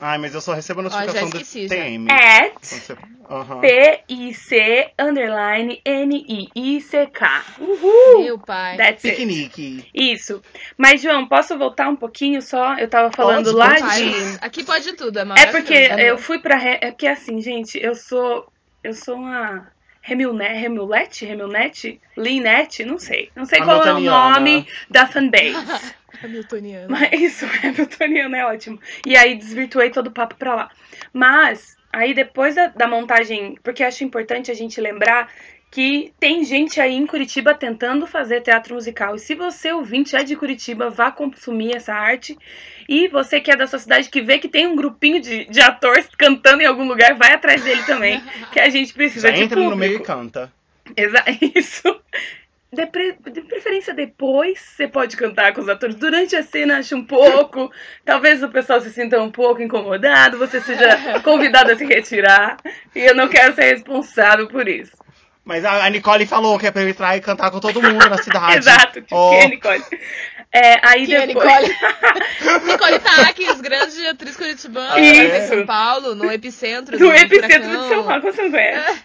[0.00, 1.40] Ai, mas eu só recebo a notificação do.
[1.40, 2.06] TM.
[2.10, 2.96] At você-
[3.28, 3.60] Aham.
[3.60, 7.44] P-I-C underline N-I-I-C-K.
[7.58, 8.22] Uhul!
[8.22, 8.76] Meu pai.
[8.76, 9.16] That's it.
[9.16, 9.84] Piquenique.
[9.92, 10.40] Isso.
[10.76, 12.74] Mas, João, posso voltar um pouquinho só?
[12.78, 14.04] Eu tava falando Pode, lá pode.
[14.04, 14.38] de.
[14.40, 16.56] Aqui pode tudo, é É porque eu fui pra.
[16.56, 16.78] Re...
[16.80, 18.46] É porque assim, gente, eu sou.
[18.84, 19.74] Eu sou uma.
[20.00, 20.46] Remilne...
[20.46, 21.24] Remilete?
[21.24, 22.00] Remilnete?
[22.16, 22.84] Linette?
[22.84, 23.28] Não sei.
[23.34, 25.56] Não sei qual é o nome da fanbase.
[26.22, 26.88] Hamiltoniano.
[26.88, 28.80] Mas isso, Hamiltoniano é ótimo.
[29.06, 30.70] E aí desvirtuei todo o papo pra lá.
[31.12, 35.28] Mas, aí depois da, da montagem, porque acho importante a gente lembrar
[35.70, 39.14] que tem gente aí em Curitiba tentando fazer teatro musical.
[39.14, 42.38] E se você, ouvinte, é de Curitiba, vá consumir essa arte.
[42.88, 45.60] E você que é da sua cidade, que vê que tem um grupinho de, de
[45.60, 48.22] atores cantando em algum lugar, vai atrás dele também.
[48.52, 49.70] Que a gente precisa Já de entra público.
[49.70, 50.52] no meio e canta.
[50.96, 51.22] Exa
[51.54, 52.00] isso.
[52.76, 55.96] De, pre- de preferência depois, você pode cantar com os atores.
[55.96, 57.70] Durante a cena, acho um pouco.
[58.04, 62.56] Talvez o pessoal se sinta um pouco incomodado, você seja convidado a se retirar.
[62.94, 64.92] E eu não quero ser responsável por isso.
[65.44, 68.08] Mas a a Nicole falou que é pra eu entrar e cantar com todo mundo
[68.08, 68.58] na cidade.
[68.58, 69.30] Exato, tipo, Oh.
[69.30, 69.84] quem é Nicole?
[70.52, 71.46] É, aí Que é depois.
[71.68, 71.76] Nicole.
[72.66, 74.98] Nicole Taques, grande atriz curitibana.
[74.98, 75.34] Isso.
[75.36, 77.88] em São Paulo, no epicentro Do do epicentro de.
[77.88, 79.04] São Paulo, você não conhece?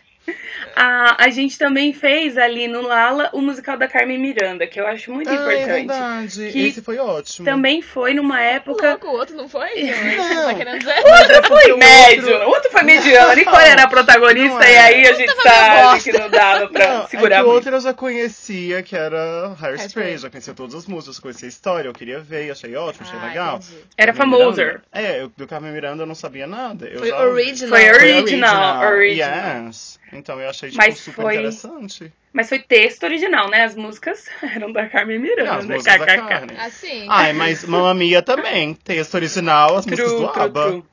[0.76, 4.88] A, a gente também fez ali no Lala o musical da Carmen Miranda, que eu
[4.88, 5.68] acho muito Ah, é importante.
[5.88, 6.52] verdade.
[6.52, 7.46] Que Esse foi ótimo.
[7.46, 8.90] Também foi numa Ô, época.
[8.92, 9.70] louco, o outro não foi?
[9.84, 9.92] Não,
[10.36, 10.46] Não.
[10.48, 10.96] Tá querendo dizer?
[11.00, 13.40] O outro é foi médio, o outro foi mediano.
[13.40, 14.56] E qual era a protagonista?
[14.56, 14.72] Não é.
[14.72, 17.76] E aí a gente sabe que não dava pra Não, segurar é que o outro
[17.76, 20.18] eu já conhecia, que era Hairspray.
[20.18, 23.26] Já conhecia todas as músicas, conhecia a história, eu queria ver, achei ótimo, achei Ah,
[23.28, 23.56] legal.
[23.58, 23.82] entendi.
[23.98, 24.62] Era famoso.
[24.92, 26.88] É, eu, do Carmen Miranda eu não sabia nada.
[26.88, 27.20] Eu Foi já...
[27.20, 27.70] original.
[27.78, 29.66] Foi Foi original, original.
[29.68, 30.00] Yes.
[30.14, 32.12] Então eu achei tipo, Mas super foi- interessante.
[32.34, 33.64] Mas foi texto original, né?
[33.64, 35.56] As músicas eram da Carmen Não, Miranda.
[35.56, 36.06] as músicas da.
[36.06, 36.58] Carmen.
[36.58, 37.06] Assim.
[37.10, 38.74] Ai, mas Mamma Mia também.
[38.74, 40.68] Texto original, as músicas True, do true, ABBA.
[40.68, 40.84] true.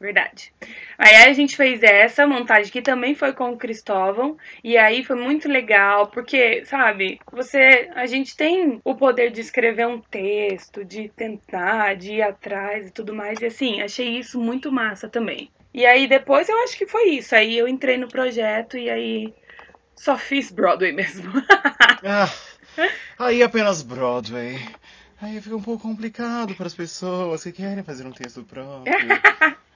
[0.00, 0.52] Verdade.
[0.98, 4.36] Aí a gente fez essa montagem que também foi com o Cristóvão.
[4.64, 7.88] E aí foi muito legal, porque, sabe, você.
[7.94, 12.90] A gente tem o poder de escrever um texto, de tentar, de ir atrás e
[12.90, 13.40] tudo mais.
[13.40, 15.48] E assim, achei isso muito massa também.
[15.72, 17.32] E aí depois eu acho que foi isso.
[17.36, 19.32] Aí eu entrei no projeto e aí
[19.94, 21.32] só fiz Broadway mesmo.
[22.04, 22.30] Ah,
[23.18, 24.56] aí apenas Broadway.
[25.20, 28.94] Aí fica um pouco complicado para as pessoas que querem fazer um texto próprio.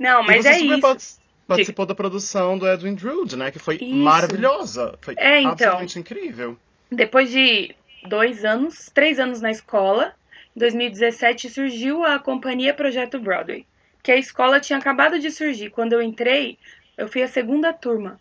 [0.00, 0.80] Não, mas é isso.
[0.80, 1.04] part-
[1.46, 3.50] participou da produção do Edwin Drood, né?
[3.50, 3.94] Que foi Isso.
[3.96, 4.98] maravilhosa.
[5.02, 5.52] Foi É, então.
[5.52, 6.56] absolutamente incrível.
[6.90, 7.74] Depois de
[8.08, 10.14] dois anos, três anos na escola,
[10.56, 13.66] em 2017 surgiu a companhia Projeto Broadway,
[14.02, 15.70] que a escola tinha acabado de surgir.
[15.70, 16.56] Quando eu entrei,
[16.96, 18.18] eu fui a segunda turma.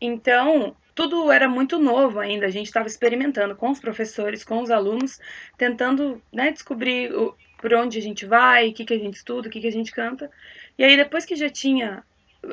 [0.00, 4.70] Então, tudo era muito novo ainda, a gente estava experimentando com os professores, com os
[4.70, 5.18] alunos,
[5.56, 9.48] tentando né, descobrir o- por onde a gente vai, o que, que a gente estuda,
[9.48, 10.30] o que, que a gente canta.
[10.78, 12.04] E aí, depois que já tinha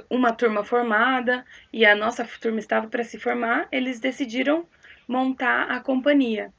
[0.09, 4.65] uma turma formada e a nossa turma estava para se formar, eles decidiram
[5.07, 6.51] montar a companhia.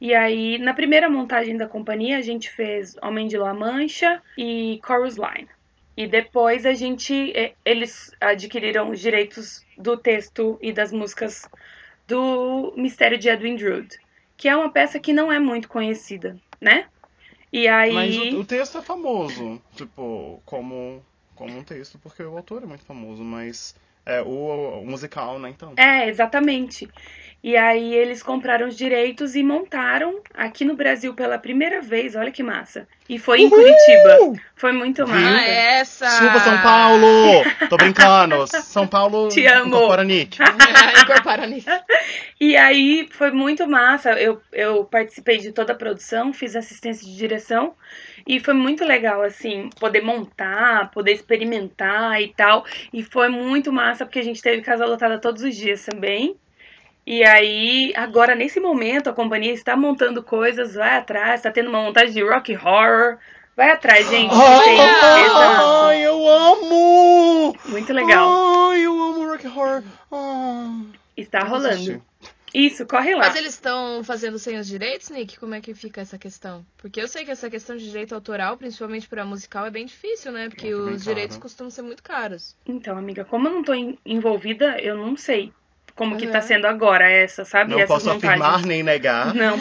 [0.00, 4.80] E aí, na primeira montagem da companhia, a gente fez Homem de La Mancha e
[4.84, 5.48] Chorus Line.
[5.96, 7.32] E depois a gente,
[7.64, 11.48] eles adquiriram os direitos do texto e das músicas
[12.08, 13.88] do Mistério de Edwin Drood,
[14.36, 16.86] que é uma peça que não é muito conhecida, né?
[17.52, 21.04] E aí, Mas o, o texto é famoso, tipo, como,
[21.42, 23.74] como um texto, porque o autor é muito famoso, mas
[24.06, 25.74] é o, o musical, né, então.
[25.76, 26.88] é exatamente.
[27.42, 32.30] E aí eles compraram os direitos e montaram aqui no Brasil pela primeira vez, olha
[32.30, 32.86] que massa.
[33.08, 34.40] E foi em Curitiba.
[34.54, 35.12] Foi muito Viu?
[35.12, 35.38] massa.
[35.38, 36.08] Ah, essa!
[36.18, 37.42] Chupa São Paulo!
[37.68, 38.46] Tô brincando!
[38.46, 39.66] São Paulo Te amo.
[39.74, 40.38] incorpora Nick.
[41.02, 41.68] Incorporaram nisso.
[42.40, 44.12] E aí foi muito massa.
[44.12, 47.74] Eu, eu participei de toda a produção, fiz assistência de direção.
[48.24, 52.64] E foi muito legal, assim, poder montar, poder experimentar e tal.
[52.92, 56.36] E foi muito massa, porque a gente teve casa lotada todos os dias também.
[57.06, 61.82] E aí, agora, nesse momento, a companhia está montando coisas, vai atrás, está tendo uma
[61.82, 63.18] montagem de rock horror.
[63.56, 64.32] Vai atrás, gente.
[64.32, 65.04] exato.
[65.04, 67.54] Ai, eu amo!
[67.66, 68.70] Muito legal.
[68.70, 69.82] Ai, eu amo Rock Horror.
[70.10, 70.80] Ah.
[71.16, 71.68] Está rolando.
[71.74, 72.00] assistir.
[72.54, 73.20] Isso, corre lá.
[73.26, 75.38] Mas eles estão fazendo sem os direitos, Nick?
[75.38, 76.64] Como é que fica essa questão?
[76.78, 80.32] Porque eu sei que essa questão de direito autoral, principalmente pra musical, é bem difícil,
[80.32, 80.48] né?
[80.48, 80.98] Porque É bem os caro.
[81.14, 82.54] direitos costumam ser muito caros.
[82.66, 85.52] Então, amiga, como eu não tô en- envolvida, eu não sei
[85.94, 86.42] como que tá Uhum.
[86.42, 87.70] sendo agora essa, sabe?
[87.70, 88.46] Não Essas posso montagens.
[88.46, 89.34] afirmar nem negar.
[89.34, 89.56] Não,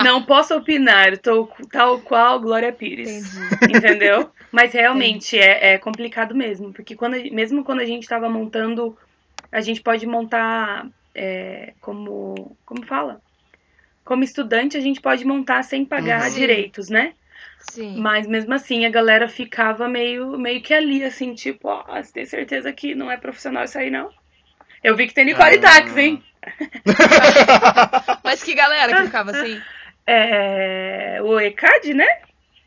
[0.00, 3.10] não posso opinar, tô tal qual Glória Pires.
[3.10, 3.58] Entendi.
[3.68, 4.30] Entendeu?
[4.52, 8.96] Mas realmente é, é complicado mesmo, porque quando, a- mesmo quando a gente tava montando,
[9.52, 12.58] a gente pode montar é, como.
[12.64, 13.22] Como fala?
[14.04, 16.34] Como estudante, a gente pode montar sem pagar Uhum.
[16.34, 17.14] direitos, né?
[17.58, 18.00] Sim.
[18.00, 22.26] Mas mesmo assim a galera ficava meio, meio que ali, assim, tipo, ó, você tem
[22.26, 24.10] certeza que não é profissional isso aí, não?
[24.84, 25.60] Eu vi que tem Nicole Ah.
[25.60, 26.22] Tax, hein?
[28.22, 29.60] Mas que galera que ficava assim?
[30.06, 31.18] É.
[31.22, 32.06] O ECAD, né?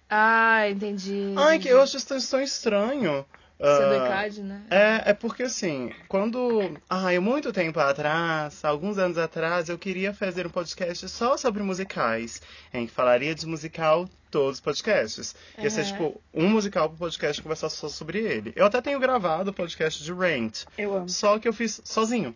[0.10, 1.34] Ah, entendi.
[1.38, 3.23] Ai, que eu acho isso tão estranho.
[3.60, 4.62] Você é né?
[4.70, 6.80] É, é porque assim, quando.
[6.88, 12.39] Ai, muito tempo atrás, alguns anos atrás, eu queria fazer um podcast só sobre musicais.
[12.72, 15.36] Em que falaria de musical todos os podcasts.
[15.58, 18.54] Ia ser tipo um musical pro podcast conversar só sobre ele.
[18.56, 20.65] Eu até tenho gravado o podcast de Rent.
[20.78, 21.10] Eu amo.
[21.10, 22.36] Só que eu fiz sozinho.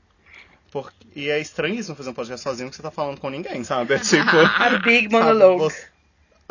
[0.72, 0.92] Por...
[1.16, 3.94] E é estranhíssimo fazer um podcast sozinho que você tá falando com ninguém, sabe?
[3.94, 4.38] É tipo.
[4.38, 5.60] A Big sabe, Monologue.
[5.66, 5.92] você-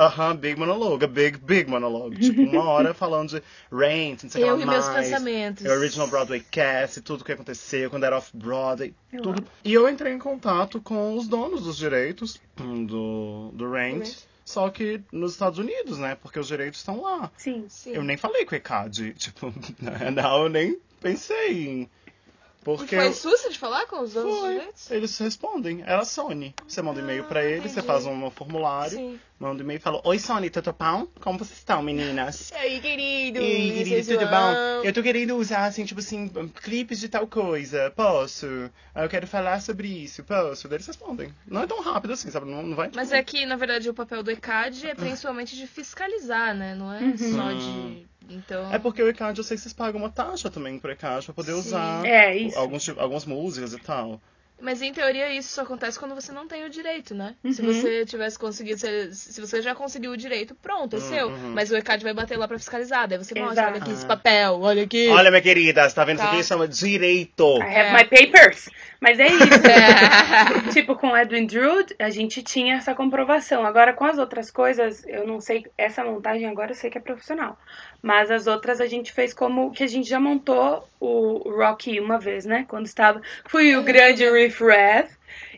[0.00, 2.18] Aham, big monologue, big, big monologue.
[2.18, 5.08] Tipo, uma hora falando de Rent, não sei o que Eu lá e meus mais.
[5.08, 5.66] pensamentos.
[5.66, 9.38] O Original Broadway Cast, tudo que aconteceu quando era off-Broadway, Eu tudo.
[9.40, 9.46] amo.
[9.62, 14.16] E eu entrei em contato com os donos dos direitos do, do Rent, Rent.
[14.44, 16.14] só que nos Estados Unidos, né?
[16.14, 17.30] Porque os direitos estão lá.
[17.36, 17.66] Sim.
[17.68, 17.92] Sim.
[17.92, 19.52] Eu nem falei com o ECAD, tipo,
[20.14, 21.90] não, eu nem pensei em...
[22.60, 24.90] E Porque foi susto de falar com os donos dos foi, direitos?
[24.90, 25.80] eles respondem.
[25.82, 26.54] Era a Sony.
[26.68, 27.86] Você manda um e-mail Ah, pra eles, você entendi.
[27.86, 29.18] faz um formulário, Sim.
[29.38, 31.06] manda um e-mail e fala: Oi, Sony, tudo bom?
[31.20, 32.50] Como vocês estão, meninas?
[32.52, 33.38] E aí, querido?
[33.38, 34.54] E aí, querido, tudo bom?
[34.84, 36.28] Eu tô querendo usar, assim, tipo assim,
[36.62, 37.90] clipes de tal coisa.
[37.96, 38.46] Posso?
[38.94, 40.22] Ah, Eu quero falar sobre isso.
[40.24, 40.68] Posso?
[40.68, 41.34] Daí eles respondem.
[41.46, 42.50] Não é tão rápido assim, sabe?
[42.50, 42.90] Não, não vai.
[42.94, 46.74] Mas é que, na verdade, o papel do ECAD é principalmente de fiscalizar, né?
[46.74, 48.06] Não é só de.
[48.28, 48.72] Então.
[48.72, 51.35] É porque o ECAD, eu sei que vocês pagam uma taxa também pro ECAD pra
[51.35, 51.59] poder Sim.
[51.59, 52.59] usar É, isso.
[52.59, 54.20] alguns, algumas músicas e tal.
[54.62, 57.35] Mas em teoria isso só acontece quando você não tem o direito, né?
[57.50, 57.72] Se Uhum.
[57.72, 61.28] você tivesse conseguido, se, se você já conseguiu o direito, pronto, é Uhum, seu.
[61.28, 61.52] uhum.
[61.54, 63.09] Mas o ECAD vai bater lá pra fiscalizar.
[63.09, 65.09] Daí você mostra, olha aqui esse papel, olha aqui.
[65.09, 66.24] Olha, minha querida, você tá vendo Tá.
[66.24, 66.44] isso aqui?
[66.44, 67.56] Chama direito.
[67.56, 67.92] I have É.
[67.94, 68.68] my papers.
[69.00, 69.38] Mas é isso.
[70.68, 70.70] É.
[70.74, 73.64] tipo, com Edwin Drood, a gente tinha essa comprovação.
[73.64, 75.64] Agora, com as outras coisas, eu não sei.
[75.78, 77.59] Essa montagem agora eu sei que é profissional.
[78.02, 82.18] Mas as outras a gente fez como que a gente já montou o Rocky uma
[82.18, 82.64] vez, né?
[82.68, 83.20] Quando estava.
[83.46, 85.10] Fui o grande Riff Raff.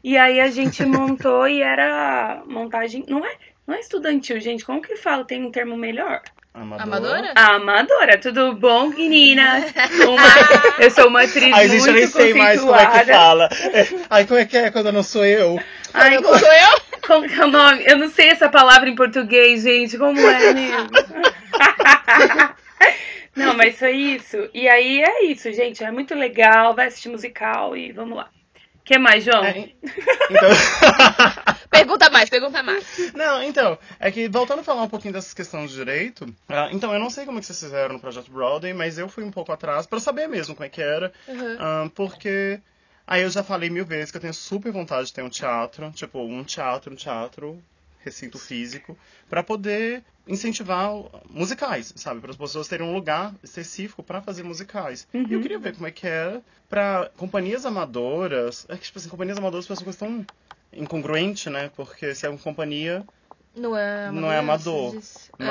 [0.02, 3.04] E aí a gente montou e era montagem.
[3.08, 3.32] Não é,
[3.66, 4.64] não é estudantil, gente.
[4.64, 5.24] Como que fala?
[5.24, 6.20] Tem um termo melhor?
[6.54, 6.82] Amador.
[6.82, 7.32] Amadora?
[7.34, 9.72] Amadora, tudo bom, meninas?
[10.06, 13.04] Uma- eu sou uma atriz Ai, muito gente, eu nem sei mais como é que
[13.06, 13.48] fala.
[13.72, 15.58] É, Ai, como é que é quando não sou eu?
[15.94, 16.80] Ai, Não sou eu?
[17.06, 17.82] como que é o nome?
[17.86, 19.96] Eu não sei essa palavra em português, gente.
[19.96, 20.88] Como é mesmo?
[23.34, 24.36] Não, mas foi isso.
[24.52, 25.82] E aí é isso, gente.
[25.82, 26.74] É muito legal.
[26.74, 28.28] Vai assistir musical e vamos lá.
[28.76, 29.44] O que mais, João?
[29.44, 29.70] É,
[30.30, 30.48] então...
[31.70, 32.84] Pergunta mais, pergunta mais.
[33.14, 36.92] Não, então, é que voltando a falar um pouquinho dessas questões de direito, ah, então
[36.92, 39.30] eu não sei como é que vocês fizeram no projeto Broadway, mas eu fui um
[39.30, 41.56] pouco atrás pra saber mesmo como é que era, Uhum.
[41.58, 42.60] ah, porque
[43.06, 45.90] aí eu já falei mil vezes que eu tenho super vontade de ter um teatro,
[45.92, 47.58] tipo, um teatro, um teatro,
[48.04, 48.96] recinto físico,
[49.28, 50.90] pra poder incentivar
[51.30, 52.20] musicais, sabe?
[52.20, 55.06] Para as pessoas terem um lugar específico pra fazer musicais.
[55.12, 59.08] E eu queria ver como é que era pra companhias amadoras, é que, tipo assim,
[59.08, 60.24] companhias amadoras são uma coisa tão
[60.72, 61.70] incongruente, né?
[61.76, 63.04] Porque se é uma companhia,
[63.54, 64.20] Não é amador.
[64.20, 64.96] não é amador.
[64.96, 65.30] disse.
[65.38, 65.44] É.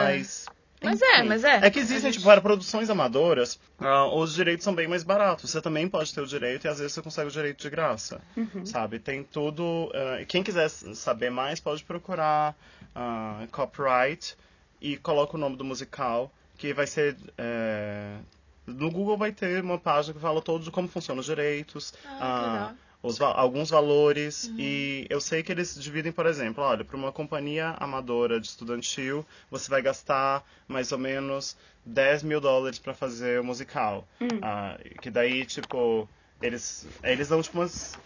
[0.83, 1.01] Mas.
[1.01, 1.57] É, mas é.
[1.65, 5.03] É que existem, A gente- tipo, para produções amadoras, ah, os direitos são bem mais
[5.03, 5.49] baratos.
[5.51, 8.19] Você também pode ter o direito e às vezes você consegue o direito de graça.
[8.65, 8.97] Sabe?
[8.99, 9.91] Tem tudo.
[9.93, 12.55] ah, quem quiser saber mais pode procurar
[12.95, 14.35] ah, copyright
[14.81, 17.15] e coloca o nome do musical, que vai ser.
[17.37, 18.17] eh,
[18.65, 21.93] no Google vai ter uma página que fala todo de como funcionam os direitos.
[22.07, 22.73] Ah.
[23.03, 27.11] Os va- alguns valores e eu sei que eles dividem, por exemplo, olha, para uma
[27.11, 33.39] companhia amadora de estudantil, você vai gastar mais ou menos 10 mil dólares para fazer
[33.39, 34.07] o musical.
[34.41, 36.07] Ah, que daí, tipo,
[36.41, 37.99] eles, eles dão tipo umas,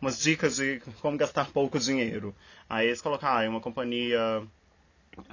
[0.00, 2.34] umas dicas de como gastar pouco dinheiro.
[2.68, 4.42] Aí eles colocam, ah, é uma companhia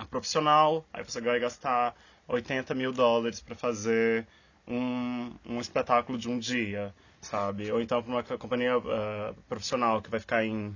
[0.10, 1.96] profissional, aí você vai gastar
[2.28, 4.28] 80 mil dólares para fazer
[4.68, 7.72] um, um espetáculo de um dia, sabe?
[7.72, 10.76] Ou então para uma co- companhia ah, profissional que vai ficar em,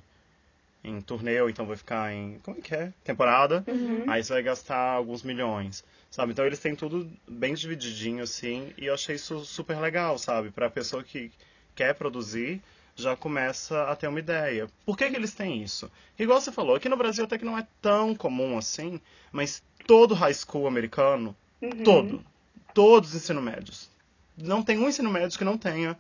[0.84, 2.39] em turnê, ou então vai ficar em.
[2.43, 2.93] Como é que é?
[3.03, 3.63] Temporada.
[4.08, 6.32] Aí você vai gastar alguns milhões, sabe?
[6.34, 10.51] Então eles têm tudo bem divididinho assim, e eu achei isso super legal, sabe?
[10.51, 11.32] Para a pessoa que
[11.75, 12.62] quer produzir.
[12.95, 14.67] Já começa a ter uma ideia.
[14.86, 15.91] Por que, que eles têm isso?
[16.19, 19.01] Igual você falou, aqui no Brasil até que não é tão comum assim,
[19.32, 21.36] mas todo high school americano
[21.84, 22.23] Todo.
[22.71, 23.89] Todos os ensino médios.
[24.38, 25.97] Não tem um ensino médio que não tenha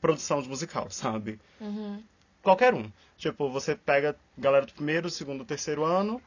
[0.00, 1.38] produção de musical, sabe?
[1.60, 2.02] Uhum.
[2.42, 2.90] Qualquer um.
[3.18, 6.20] Tipo, você pega galera do primeiro, segundo, terceiro ano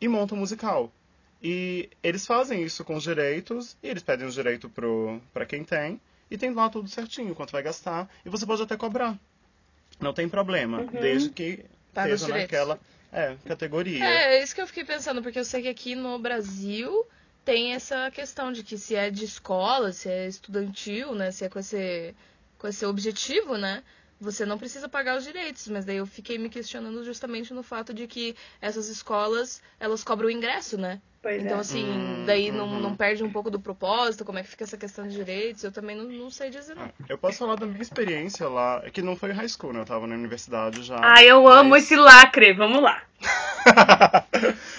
[0.00, 0.92] e monta um musical.
[1.42, 5.64] E eles fazem isso com os direitos, e eles pedem os direitos pro, pra quem
[5.64, 9.18] tem, e tem lá tudo certinho, quanto vai gastar, e você pode até cobrar.
[10.00, 12.80] Não tem problema, desde que Paga os esteja naquela
[13.12, 14.04] É, categoria.
[14.04, 17.06] É, é isso que eu fiquei pensando, porque eu sei que aqui no Brasil
[17.44, 21.30] tem essa questão de que se é de escola, se é estudantil, né?
[21.30, 22.14] Se é com esse,
[22.66, 23.82] com esse objetivo, né?
[24.20, 27.94] Você não precisa pagar os direitos, mas daí eu fiquei me questionando justamente no fato
[27.94, 31.00] de que essas escolas, elas cobram o ingresso, né?
[31.22, 31.60] Pois Então, é.
[31.60, 32.80] assim, Hum, daí não, uhum.
[32.80, 35.70] não perde um pouco do propósito, como é que fica essa questão de direitos, eu
[35.70, 36.90] também não, não sei dizer, não.
[37.08, 39.80] Eu posso falar da minha experiência lá, é que não foi high school, né?
[39.80, 40.96] Eu tava na universidade já.
[41.00, 42.52] Ah, eu amo Mas- esse lacre.
[42.54, 43.02] Vamos lá.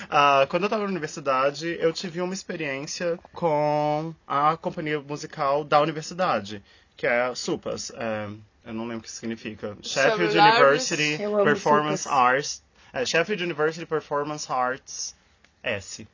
[0.10, 5.82] Ah, quando eu tava na universidade, eu tive uma experiência com a companhia musical da
[5.82, 6.63] universidade,
[6.98, 7.92] que é SUPAS.
[7.96, 8.28] É,
[8.66, 9.78] eu não lembro o que significa.
[9.82, 10.38] Sheffield.
[10.38, 12.18] University Eu amo Performance SUPAS.
[12.18, 12.64] Arts.
[12.92, 15.16] é, Sheffield University Performance Arts
[15.64, 16.08] S.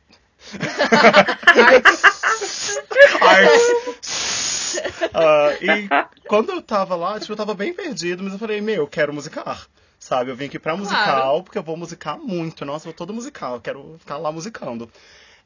[3.22, 4.78] Arts.
[5.14, 5.88] Ah, e
[6.28, 9.14] quando eu tava lá, tipo, eu tava bem perdido, mas eu falei, meu, eu quero
[9.14, 9.68] musicar.
[10.00, 12.66] Sabe, eu vim aqui pra musical, porque eu vou musicar muito.
[12.66, 14.90] Nossa, eu vou todo musical, eu quero ficar lá musicando.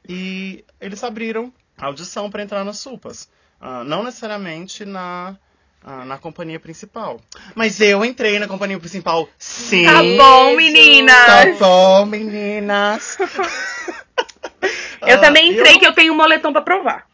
[0.08, 3.28] E eles abriram a audição pra entrar nas supas.
[3.60, 5.36] Ah, não necessariamente na,
[5.84, 7.20] ah, na companhia principal.
[7.54, 9.84] Mas eu entrei na companhia principal, sim.
[9.84, 11.58] Tá bom, Tá meninas.
[11.58, 13.18] bom, meninas.
[15.06, 17.06] Eu Ah, também entrei eu- que eu tenho um moletom pra provar.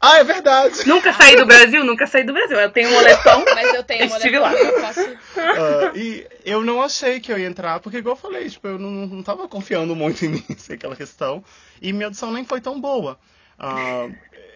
[0.00, 0.86] Ah, é verdade.
[0.86, 2.56] Nunca saí do Brasil, nunca saí do Brasil.
[2.60, 3.44] Eu tenho um moletom.
[3.54, 4.52] Mas eu tenho uma Estive lá.
[4.52, 5.00] eu posso...
[5.36, 8.78] Ah, e eu não achei que eu ia entrar, porque igual eu falei, tipo, eu
[8.78, 11.42] não, não tava confiando muito em mim, sei aquela questão.
[11.80, 13.18] E minha audição nem foi tão boa.
[13.58, 14.06] Ah,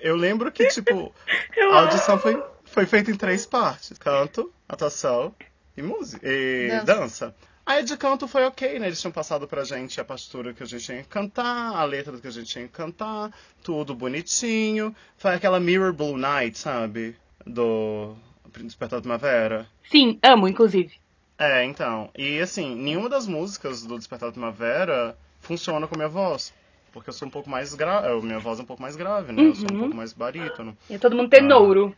[0.01, 1.13] eu lembro que, tipo,
[1.73, 5.35] a audição foi, foi feita em três partes: canto, atuação
[5.77, 6.27] e música.
[6.27, 6.85] E Dança.
[6.85, 7.35] dança.
[7.67, 8.87] Aí de canto foi ok, né?
[8.87, 12.19] Eles tinham passado pra gente a partitura que a gente tinha que cantar, a letra
[12.19, 13.31] que a gente tinha que cantar,
[13.63, 14.95] tudo bonitinho.
[15.17, 17.15] Foi aquela Mirror Blue Night, sabe?
[17.47, 18.17] Do
[18.59, 19.69] Despertar da Primavera.
[19.89, 20.93] Sim, amo, inclusive.
[21.39, 22.11] É, então.
[22.19, 26.53] E assim, nenhuma das músicas do Despertar da Primavera funciona com a minha voz.
[26.93, 28.27] Porque eu sou um pouco mais grave.
[28.27, 29.47] Minha voz é um pouco mais grave, né?
[29.47, 29.81] Eu sou um Uhum.
[29.81, 30.77] pouco mais barítono.
[30.89, 31.97] E todo mundo tenouro.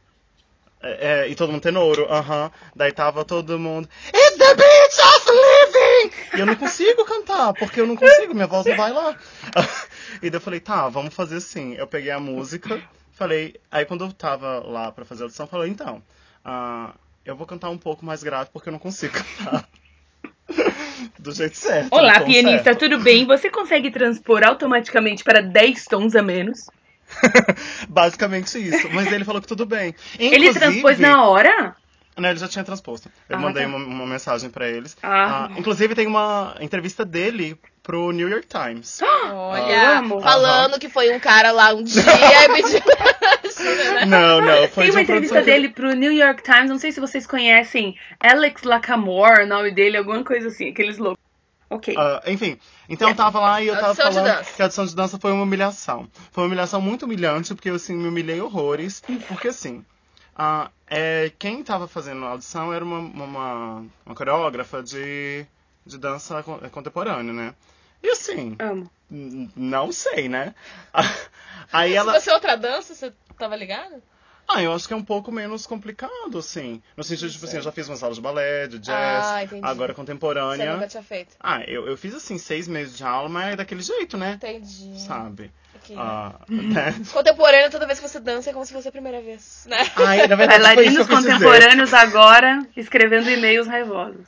[0.84, 2.50] É, é, e todo mundo tenouro, aham.
[2.74, 3.88] Daí tava todo mundo.
[4.08, 6.12] It's the beach of living!
[6.34, 9.14] E eu não consigo cantar, porque eu não consigo, minha voz não vai lá.
[10.20, 11.74] e daí eu falei, tá, vamos fazer assim.
[11.74, 13.54] Eu peguei a música, falei.
[13.70, 16.02] Aí quando eu tava lá pra fazer a audição, eu falei, então,
[16.44, 16.92] ah,
[17.24, 19.68] eu vou cantar um pouco mais grave porque eu não consigo cantar.
[21.18, 21.88] Do jeito certo.
[21.92, 22.78] Olá, pianista, certo.
[22.80, 23.24] tudo bem?
[23.26, 26.66] Você consegue transpor automaticamente para 10 tons a menos?
[27.88, 28.88] Basicamente isso.
[28.92, 29.94] Mas ele falou que tudo bem.
[30.18, 31.76] Ele Inclusive- transpôs na hora?
[32.16, 33.10] Não, ele já tinha transposto.
[33.28, 33.68] Eu Ah, mandei tá.
[33.70, 34.96] uma, uma mensagem pra eles.
[35.02, 35.46] Ah.
[35.46, 39.00] Ah, inclusive, tem uma entrevista dele pro New York Times.
[39.32, 40.20] Olha, amo.
[40.20, 42.80] falando que foi um cara lá um dia e pediu?
[44.06, 44.68] não, não.
[44.68, 47.00] Foi Tem uma uma entrevista produção que- dele pro New York Times, não sei se
[47.00, 51.22] vocês conhecem, Alex Lacamore, o nome dele, alguma coisa assim, aqueles loucos.
[51.70, 51.94] Ok.
[51.96, 54.52] Ah, enfim, então eu tava lá e eu tava Audição de falando dança.
[54.54, 56.06] que a audição de dança foi uma humilhação.
[56.30, 59.02] Foi uma humilhação muito humilhante, porque eu assim, me humilhei horrores.
[59.26, 59.82] Porque assim,
[60.36, 65.46] ah, é, quem tava fazendo a audição era uma, uma, uma coreógrafa de,
[65.86, 67.54] de dança con- contemporânea, né?
[68.02, 68.90] E assim, Amo.
[69.56, 70.54] não sei, né?
[71.72, 72.12] Aí Se ela.
[72.14, 74.02] fosse outra dança, você tava ligado?
[74.48, 76.82] Ah, eu acho que é um pouco menos complicado, assim.
[76.96, 79.44] No sentido de, tipo assim, eu já fiz umas aulas de balé, de jazz, Ah,
[79.44, 79.64] entendi.
[79.66, 80.72] agora Você contemporânea.
[80.74, 81.36] nunca tinha feito.
[81.40, 84.32] Ah, eu, eu fiz assim, seis meses de aula, mas é daquele jeito, né?
[84.34, 84.98] Entendi.
[85.00, 85.52] Sabe?
[85.82, 85.94] Aqui.
[85.98, 86.94] Ah, né?
[87.12, 89.78] Contemporâneo, toda vez que você dança, é como se fosse a primeira vez, né?
[89.96, 94.26] Ai, na verdade, Bailarinos contemporâneos agora escrevendo e-mails raivosos.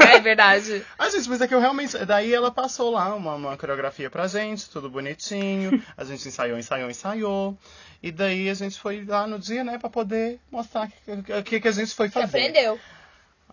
[0.00, 0.84] É verdade.
[0.98, 1.96] Ah, gente, mas é que eu realmente.
[2.04, 5.82] Daí ela passou lá uma, uma coreografia pra gente, tudo bonitinho.
[5.96, 7.58] A gente ensaiou, ensaiou, ensaiou.
[8.02, 11.60] E daí a gente foi lá no dia, né, pra poder mostrar o que, que,
[11.60, 12.38] que a gente foi Você fazer.
[12.38, 12.78] aprendeu.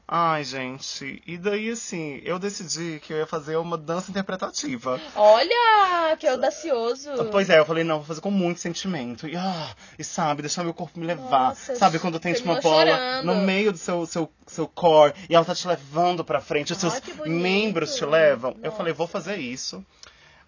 [0.10, 1.22] Ai, gente.
[1.28, 5.02] E daí, assim, eu decidi que eu ia fazer uma dança interpretativa.
[5.14, 7.10] Olha, que audacioso.
[7.30, 9.28] Pois é, eu falei, não, vou fazer com muito sentimento.
[9.28, 11.50] E, ah, e sabe, deixar meu corpo me levar.
[11.50, 13.26] Nossa, sabe, quando tem tipo, uma bola chorando.
[13.26, 16.82] no meio do seu, seu, seu core e ela tá te levando pra frente, os
[16.86, 18.52] Ai, seus membros te levam.
[18.60, 18.78] Eu Nossa.
[18.78, 19.86] falei, vou fazer isso.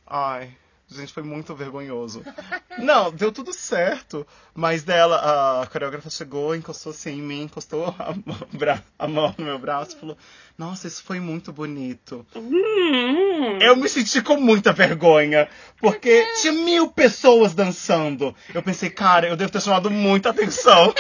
[0.07, 0.49] Ai,
[0.89, 2.23] gente, foi muito vergonhoso.
[2.79, 4.25] não, deu tudo certo.
[4.53, 9.45] Mas dela, a coreógrafa chegou, encostou assim em mim, encostou a, mão- a mão no
[9.45, 10.17] meu braço e falou:
[10.57, 12.25] Nossa, isso foi muito bonito.
[12.35, 15.47] Hum, Eu me senti com muita vergonha,
[15.79, 18.35] porque tinha mil pessoas dançando.
[18.53, 20.93] Eu pensei, cara, eu devo ter chamado muita atenção.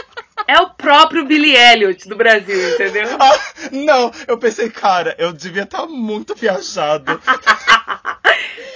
[0.47, 3.03] é o próprio Billy Elliot do Brasil, entendeu?
[3.19, 3.37] Ah,
[3.71, 7.19] não, eu pensei, cara, eu devia estar muito viajado.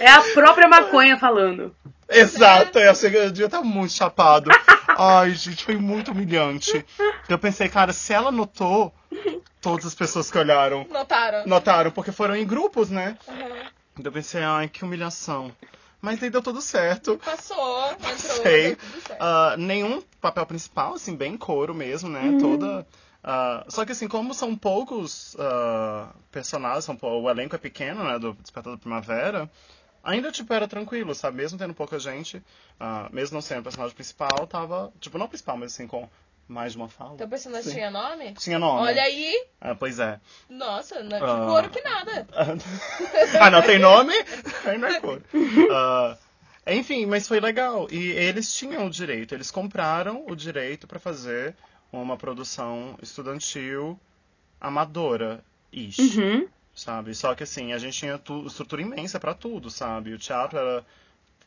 [0.04, 1.74] É a própria maconha falando.
[2.10, 4.50] Exato, eu achei que eu devia estar muito chapado.
[4.98, 6.86] Ai, gente, foi muito humilhante.
[7.30, 8.94] Eu pensei, cara, se ela notou,
[9.62, 11.48] todas as pessoas que olharam Notaram.
[11.48, 13.18] notaram, porque foram em grupos, né?
[13.28, 13.36] Uhum.
[13.98, 15.52] Então eu pensei, ai, que humilhação.
[16.02, 17.18] Mas aí deu tudo certo.
[17.24, 18.68] Passou, entrou, Sei.
[18.68, 19.22] deu tudo certo.
[19.22, 22.38] Ah, nenhum papel principal, assim, bem couro mesmo, né?
[22.42, 22.86] Toda.
[23.24, 28.20] ah, só que assim, como são poucos ah, personagens, são, o elenco é pequeno, né?
[28.20, 29.50] Do Despertar da Primavera,
[30.04, 31.38] ainda, tipo, era tranquilo, sabe?
[31.38, 32.44] Mesmo tendo pouca gente,
[32.80, 34.92] ah, mesmo não sendo o personagem principal, tava.
[35.00, 36.08] Tipo, não principal, mas assim, com
[36.48, 37.16] mais de uma fala.
[37.16, 37.76] Teu personagem Sim.
[37.78, 38.34] tinha nome?
[38.34, 38.82] Tinha nome.
[38.82, 39.48] Olha aí.
[39.62, 40.20] Ah, pois é.
[40.50, 41.46] Nossa, não é que Ah.
[41.48, 42.28] couro que nada.
[43.40, 44.14] ah, não tem nome?
[44.66, 45.22] Aí não é cor.
[46.66, 47.88] Ah, enfim, mas foi legal.
[47.92, 51.56] E eles tinham o direito, eles compraram o direito para fazer
[51.92, 54.00] uma produção estudantil
[54.62, 55.44] amadora.
[55.72, 56.48] Ish, Uhum.
[56.74, 57.14] Sabe?
[57.16, 60.14] Só que assim, a gente tinha tu, estrutura imensa para tudo, sabe?
[60.14, 60.86] O teatro era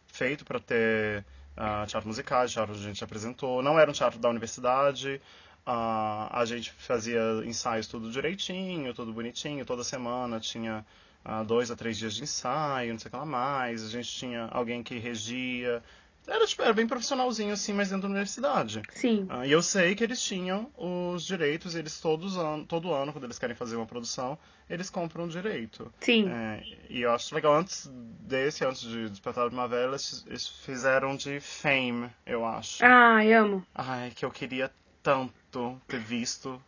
[0.06, 1.24] feito para ter
[1.56, 3.62] ah, teatro musical, teatro a gente apresentou.
[3.62, 5.20] Não era um teatro da universidade.
[5.66, 9.64] ah, a gente fazia ensaios tudo direitinho, tudo bonitinho.
[9.64, 10.84] Toda semana tinha
[11.24, 13.84] ah, dois a três dias de ensaio, não sei o que lá mais.
[13.84, 15.82] A gente tinha alguém que regia.
[16.26, 18.82] Era, tipo, era bem profissionalzinho, assim, mas dentro da universidade.
[18.90, 19.26] Sim.
[19.28, 23.24] Ah, e eu sei que eles tinham os direitos, eles todos an todo ano, quando
[23.24, 24.36] eles querem fazer uma produção,
[24.68, 25.92] eles compram o direito.
[26.00, 26.28] Sim.
[26.28, 27.88] É, e eu acho legal, antes
[28.20, 32.84] desse, antes de Despertar da Primavera, eles, eles fizeram de Fame, eu acho.
[32.84, 33.64] Ai, amo.
[33.72, 34.70] Ai, que eu queria
[35.02, 36.60] tanto ter visto.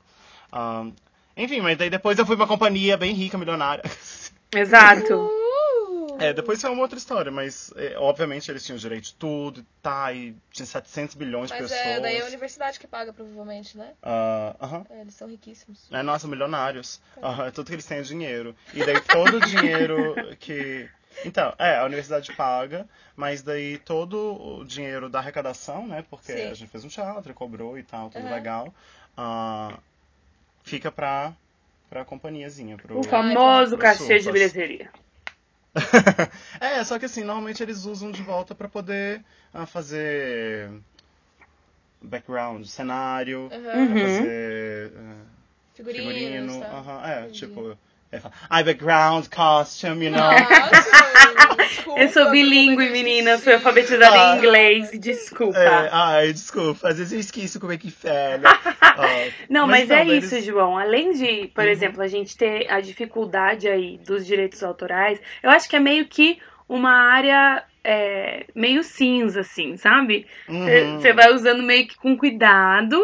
[0.52, 0.92] Ahn,
[1.36, 3.82] enfim, mas daí depois eu fui pra uma companhia bem rica, milionária.
[4.52, 5.30] Exato.
[6.18, 6.22] Uh!
[6.22, 10.12] É, depois foi uma outra história, mas é, obviamente eles tinham direito de tudo, tá,
[10.12, 11.96] e tinha 700 bilhões de Mas pessoas.
[11.96, 13.92] é, daí é a universidade que paga, provavelmente, né?
[14.02, 14.86] Ah, aham.
[14.90, 15.88] É, eles são riquíssimos.
[15.90, 17.00] É, nossa, milionários.
[17.22, 18.54] Aham, é tudo que eles têm é dinheiro.
[18.74, 20.88] E daí todo o dinheiro que.
[21.24, 26.04] Então, é, a universidade paga, mas daí todo o dinheiro da arrecadação, né?
[26.10, 26.50] Porque Sim.
[26.50, 28.34] a gente fez um teatro, cobrou e tal, tudo Aham.
[28.34, 28.74] legal.
[29.16, 29.78] ah,
[30.62, 31.32] fica pra,
[31.88, 32.76] pra companhiazinha.
[32.76, 33.00] Pro...
[33.00, 34.90] O famoso Pro cachê de bilheteria.
[36.60, 40.70] é, só que assim, normalmente eles usam de volta pra poder ah, fazer
[42.02, 43.98] background, cenário, Uhum.
[43.98, 44.92] fazer.
[44.96, 45.24] ah,
[45.72, 46.70] Figurinos, figurino, tá?
[46.70, 47.30] aham, é, Entendi.
[47.30, 47.78] tipo,
[48.12, 50.30] é, fala, ai, background, costume, you know.
[51.68, 53.38] Desculpa, Eu sou bilíngue, como é que eu menina.
[53.38, 54.34] Fui alfabetizada Ah.
[54.34, 54.90] em inglês.
[54.94, 55.58] Desculpa.
[55.58, 58.42] É, ai, desculpa, às vezes eu esqueço como é que fala.
[59.00, 60.76] Ah, Não, mas, então, é isso, eles- João.
[60.76, 61.70] Além de, por Uhum.
[61.70, 66.04] exemplo, a gente ter a dificuldade aí dos direitos autorais, eu acho que é meio
[66.06, 70.26] que uma área é, meio cinza, assim, sabe?
[70.48, 71.00] Uhum.
[71.00, 73.00] Você vai usando meio que com cuidado.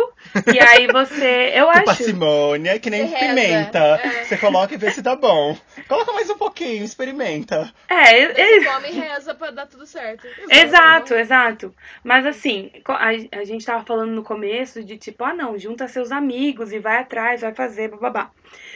[0.52, 1.52] E aí você.
[1.56, 1.84] Eu Com acho.
[1.84, 3.78] parcimônia, que nem Você pimenta.
[4.02, 4.24] é.
[4.24, 5.56] Você coloca e vê se dá bom.
[5.88, 7.72] Coloca mais um pouquinho, experimenta.
[7.88, 10.26] É, é- Você come e reza pra dar tudo certo.
[10.50, 11.74] Exato, exato.
[12.02, 16.12] Mas assim, a, a gente tava falando no começo de tipo, ah não, junta seus
[16.12, 18.30] amigos e vai atrás, vai fazer, bababá.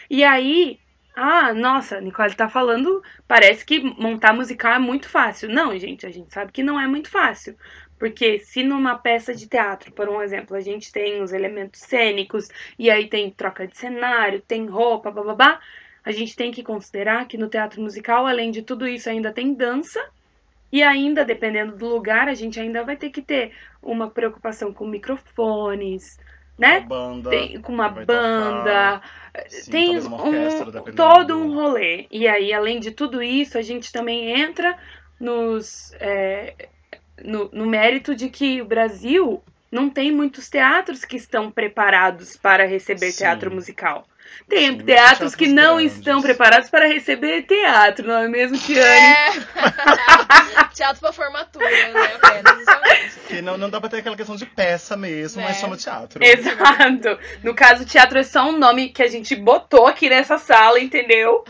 [0.09, 0.79] E aí,
[1.21, 5.49] ah, nossa, Nicole tá falando, parece que montar musical é muito fácil.
[5.49, 7.57] Não, gente, a gente sabe que não é muito fácil.
[7.99, 12.49] Porque se numa peça de teatro, por um exemplo, a gente tem os elementos cênicos,
[12.79, 15.61] e aí tem troca de cenário, tem roupa, bababá,
[16.05, 19.53] a gente tem que considerar que no teatro musical, além de tudo isso, ainda tem
[19.53, 20.01] dança,
[20.71, 23.53] e ainda, dependendo do lugar, a gente ainda vai ter que ter
[23.83, 26.19] uma preocupação com microfones,
[26.59, 26.81] né?
[26.81, 27.31] banda.
[27.31, 29.01] Tem, com uma banda,
[29.49, 32.07] sim, tem talvez uma orquestra, um, todo do- um rolê.
[32.11, 34.77] E aí, além de tudo isso, a gente também entra
[35.21, 36.55] nos, é,
[37.25, 42.65] no, no mérito de que o Brasil não tem muitos teatros que estão preparados para
[42.67, 43.19] receber Sim.
[43.19, 44.07] teatro musical.
[44.49, 45.97] Tem muitos teatros que teatros não grandes.
[45.99, 48.83] estão preparados para receber teatro, não é mesmo, Tiane?
[48.83, 49.31] É.
[50.75, 52.11] Teatro pra formatura, né?
[52.23, 53.09] Apenas, é.
[53.27, 55.61] Que não, não dá pra ter aquela questão de peça mesmo, mas É.
[55.61, 56.23] chama teatro.
[56.25, 57.19] Exato.
[57.43, 61.45] No caso, teatro é só um nome que a gente botou aqui nessa sala, entendeu?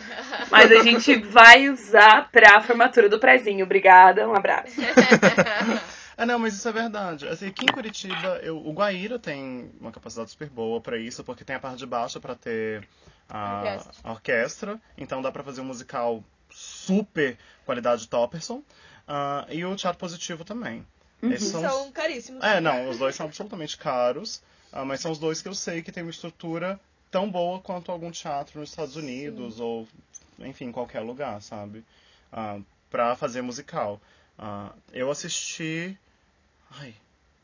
[0.51, 3.65] Mas a gente vai usar pra formatura do prezinho.
[3.65, 4.73] Obrigada, um abraço.
[6.21, 7.29] Ah, não, mas isso é verdade.
[7.29, 11.45] Assim, aqui em Curitiba, eu, o Guaíra tem uma capacidade super boa pra isso, porque
[11.45, 12.89] tem a parte de baixo pra ter
[13.29, 13.93] a Orquestra.
[14.03, 14.81] a orquestra.
[14.97, 18.65] Então dá pra fazer um musical super qualidade Topperson.
[19.07, 20.85] Ah, e o Teatro Positivo também.
[21.23, 22.43] Esses são os- São caríssimos.
[22.43, 24.43] É, não, os dois são absolutamente caros,
[24.73, 26.81] ah, mas são os dois que eu sei que tem uma estrutura
[27.13, 29.87] tão boa quanto algum teatro nos Estados Unidos ou,
[30.41, 31.85] enfim, qualquer lugar, sabe?
[32.33, 32.59] Ah,
[32.91, 34.01] pra fazer musical.
[34.37, 35.97] Ah, eu assisti.
[36.71, 36.95] Ai.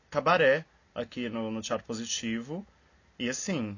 [0.09, 2.65] Cabaré aqui no, no Teatro Positivo
[3.19, 3.77] e assim.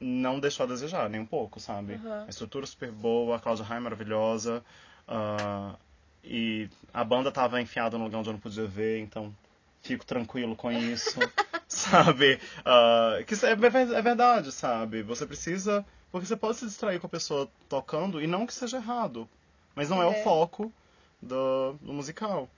[0.00, 1.94] Não deixou a desejar, nem um pouco, sabe?
[1.94, 2.22] Uhum.
[2.24, 4.64] A estrutura super boa, a Cláudia Raia maravilhosa.
[5.08, 5.74] ah,
[6.22, 9.34] e a banda tava enfiada no lugar onde eu não podia ver, então
[9.82, 11.18] fico tranquilo com isso,
[11.66, 12.38] sabe?
[12.64, 15.02] Ah, que é, ver- é verdade, sabe?
[15.02, 15.84] Você precisa.
[16.12, 19.28] Porque você pode se distrair com a pessoa tocando, e não que seja errado.
[19.74, 20.22] Mas não é, o É.
[20.22, 20.72] foco
[21.20, 22.48] do, do musical.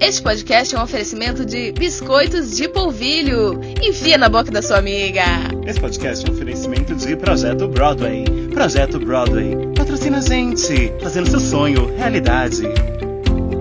[0.00, 3.60] Este podcast é um oferecimento de biscoitos de polvilho.
[3.82, 5.22] Enfia na boca da sua amiga.
[5.66, 8.24] Esse podcast é um oferecimento de Projeto Broadway.
[8.50, 9.54] Projeto Broadway.
[9.76, 12.62] Patrocina a gente, fazendo seu sonho realidade.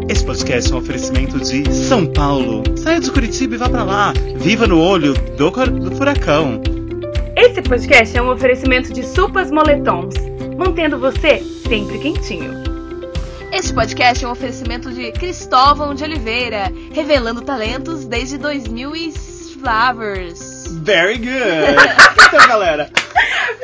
[0.07, 2.63] Esse podcast é um oferecimento de São Paulo.
[2.77, 4.13] Saia de Curitiba e vá pra lá.
[4.37, 6.61] Viva no olho do, do furacão.
[7.35, 10.15] Esse podcast é um oferecimento de Supas Moletons,
[10.57, 12.68] mantendo você sempre quentinho.
[13.51, 20.67] Este podcast é um oferecimento de Cristóvão de Oliveira, revelando talentos desde 2000 e Flavors.
[20.83, 21.29] Very good!
[22.27, 22.91] então, galera,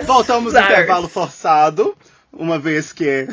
[0.03, 1.95] voltamos ao intervalo forçado,
[2.33, 3.27] uma vez que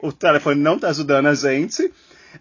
[0.00, 1.92] o telefone não tá ajudando a gente.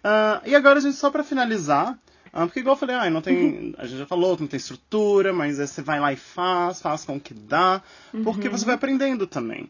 [0.03, 1.97] Ah, e agora, gente, só pra finalizar,
[2.33, 4.57] ah, porque igual eu falei, ah, não tem, a gente já falou que não tem
[4.57, 7.81] estrutura, mas você vai lá e faz, faz com o que dá,
[8.23, 9.69] porque você vai aprendendo também.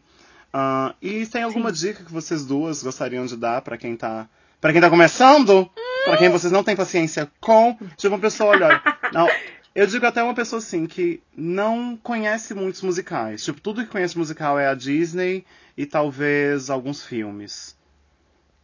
[0.52, 4.28] Ah, e tem alguma dica que vocês duas gostariam de dar pra quem tá,
[4.60, 5.70] para quem tá começando?
[6.04, 7.76] Pra quem vocês não têm paciência com?
[7.96, 8.82] Tipo, uma pessoa, olha,
[9.12, 9.28] não,
[9.74, 13.44] eu digo até uma pessoa assim que não conhece muitos musicais.
[13.44, 15.44] Tipo, tudo que conhece musical é a Disney
[15.76, 17.76] e talvez alguns filmes.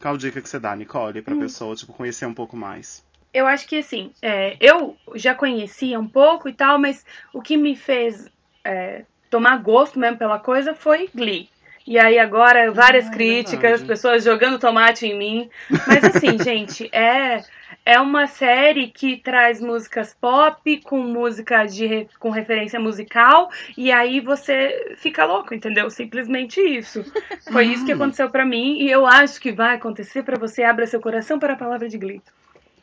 [0.01, 3.05] Qual dica que você dá, Nicole, pra pessoa, tipo, conhecer um pouco mais?
[3.35, 7.57] Eu acho que assim, é, eu já conhecia um pouco e tal, mas o que
[7.57, 8.29] me fez
[8.65, 11.49] é, tomar gosto mesmo pela coisa foi Glee.
[11.87, 15.51] E aí agora várias Ah, é críticas, pessoas jogando tomate em mim.
[15.85, 17.45] Mas assim, gente, é
[17.85, 24.21] é uma série que traz músicas pop com música de com referência musical e aí
[24.21, 25.91] você fica louco, entendeu?
[25.91, 27.05] Simplesmente isso.
[27.51, 27.95] Foi isso que Hum.
[27.95, 31.55] aconteceu pra mim e eu acho que vai acontecer pra você abra seu coração para
[31.55, 32.23] a palavra de Glee.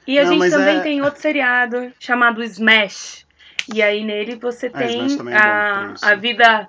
[0.08, 3.26] E a Não, gente também é- tem outro seriado chamado Smash.
[3.74, 6.68] E aí nele você Ah, tem também é bom a, a vida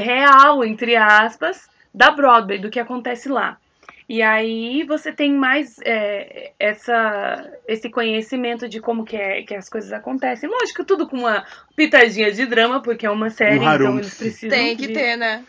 [0.00, 3.56] real, entre aspas, da Broadway, do que acontece lá.
[4.08, 9.68] E aí você tem mais é, essa, esse conhecimento de como que, é, que as
[9.68, 10.48] coisas acontecem.
[10.48, 11.44] Lógico, tudo com uma
[11.74, 13.98] pitadinha de drama, porque é uma série, então harumph.
[13.98, 14.92] eles precisam Tem que de...
[14.94, 15.42] ter, né?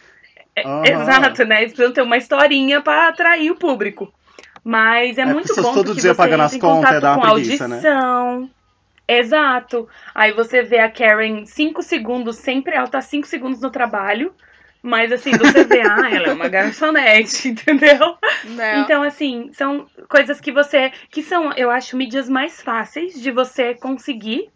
[0.66, 0.82] Aham.
[0.86, 1.62] Exato, né?
[1.62, 4.12] Eles precisam ter uma historinha pra atrair o público.
[4.64, 7.04] Mas é, É, muito bom todo porque dia você pagando entra as em contas, contato
[7.04, 7.80] uma com preguiça, né?
[9.08, 9.88] Exato.
[10.14, 14.34] Aí você vê a Karen 5 segundos, sempre ela tá 5 segundos no trabalho.
[14.82, 18.18] Mas assim, você vê, ah, ela é uma garçonete, entendeu?
[18.44, 18.82] Não.
[18.82, 20.92] Então, assim, são coisas que você.
[21.10, 24.50] que são, eu acho, mídias mais fáceis de você conseguir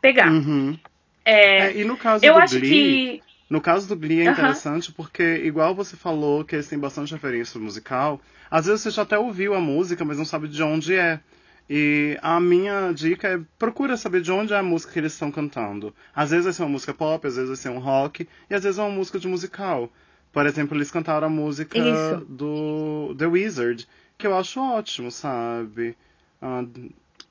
[0.00, 0.30] pegar.
[0.30, 0.78] Uhum.
[1.24, 3.22] É, É, e no caso eu do acho Glee, que.
[3.48, 7.58] No caso do Glee é interessante porque, igual você falou que eles têm bastante referência
[7.60, 8.20] musical,
[8.50, 11.20] às vezes você já até ouviu a música, mas não sabe de onde é.
[11.68, 15.30] E a minha dica é procura saber de onde é a música que eles estão
[15.30, 15.94] cantando.
[16.14, 18.62] Às vezes vai ser uma música pop, às vezes vai ser um rock, e às
[18.62, 19.90] vezes é uma música de musical.
[20.30, 22.26] Por exemplo, eles cantaram a música Isso.
[22.28, 23.88] do The Wizard,
[24.18, 25.96] que eu acho ótimo, sabe?
[26.42, 26.64] Ah,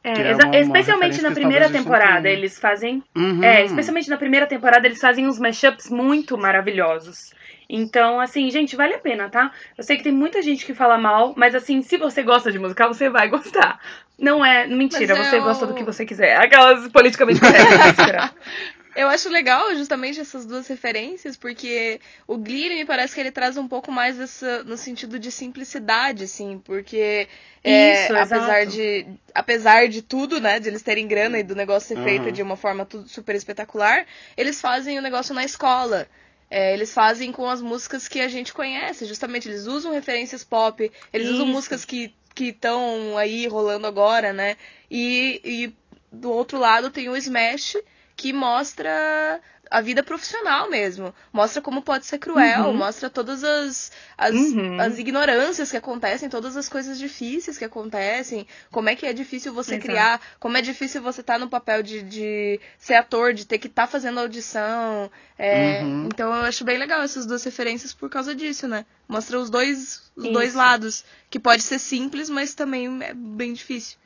[0.03, 3.43] É, é uma- uma especialmente na primeira temporada, eles fazem uhum.
[3.43, 7.33] É, especialmente na primeira temporada, eles fazem uns mashups muito maravilhosos.
[7.69, 9.51] Então, assim, gente, vale a pena, tá?
[9.77, 12.59] Eu sei que tem muita gente que fala mal, mas assim, se você gosta de
[12.59, 13.79] musical, você vai gostar.
[14.19, 14.67] Não é.
[14.67, 16.35] Mentira, Mas você é gosta do que você quiser.
[16.37, 18.31] Aquelas politicamente corretas.
[18.95, 23.57] Eu acho legal justamente essas duas referências, porque o Glee me parece que ele traz
[23.57, 27.27] um pouco mais essa, no sentido de simplicidade, assim, porque
[27.63, 28.71] é, Isso, apesar exato.
[28.71, 32.31] de apesar de tudo, né, de eles terem grana e do negócio ser feito Aham.
[32.31, 34.05] de uma forma tudo super espetacular,
[34.37, 36.07] eles fazem o negócio na escola.
[36.49, 40.91] É, eles fazem com as músicas que a gente conhece, justamente eles usam referências pop,
[41.11, 41.53] eles usam Isso.
[41.55, 44.57] músicas que que estão aí rolando agora, né?
[44.89, 45.73] E, e
[46.11, 47.77] do outro lado tem o Smash,
[48.15, 49.41] que mostra
[49.71, 51.13] a vida profissional mesmo.
[51.31, 52.77] Mostra como pode ser cruel, Uhum.
[52.77, 54.79] mostra todas as, as, Uhum.
[54.79, 59.51] as ignorâncias que acontecem, todas as coisas difíceis que acontecem, como é que é difícil
[59.51, 59.87] você Exato.
[59.87, 63.67] criar, como é difícil você estar no papel de, de ser ator, de ter que
[63.67, 65.09] estar fazendo audição.
[65.39, 66.05] é, Uhum.
[66.05, 68.85] Então eu acho bem legal essas duas referências por causa disso, né?
[69.07, 73.97] Mostra os dois, os dois lados, que pode ser simples, mas também é bem difícil.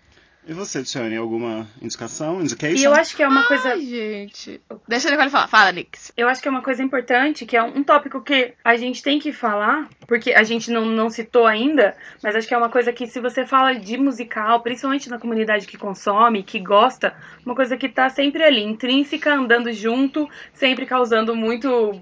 [0.47, 2.39] E você, Tiane, alguma indicação?
[2.39, 2.79] Indication?
[2.79, 3.71] E eu acho que é uma coisa.
[3.71, 4.61] Ai, gente.
[4.87, 5.47] Deixa a Nicole falar.
[5.49, 6.13] Fala, Nix.
[6.15, 9.19] Eu acho que é uma coisa importante, que é um tópico que a gente tem
[9.19, 12.93] que falar, porque a gente não, não citou ainda, mas acho que é uma coisa
[12.93, 17.13] que se você fala de musical, principalmente na comunidade que consome, que gosta,
[17.45, 22.01] uma coisa que tá sempre ali, intrínseca, andando junto, sempre causando muito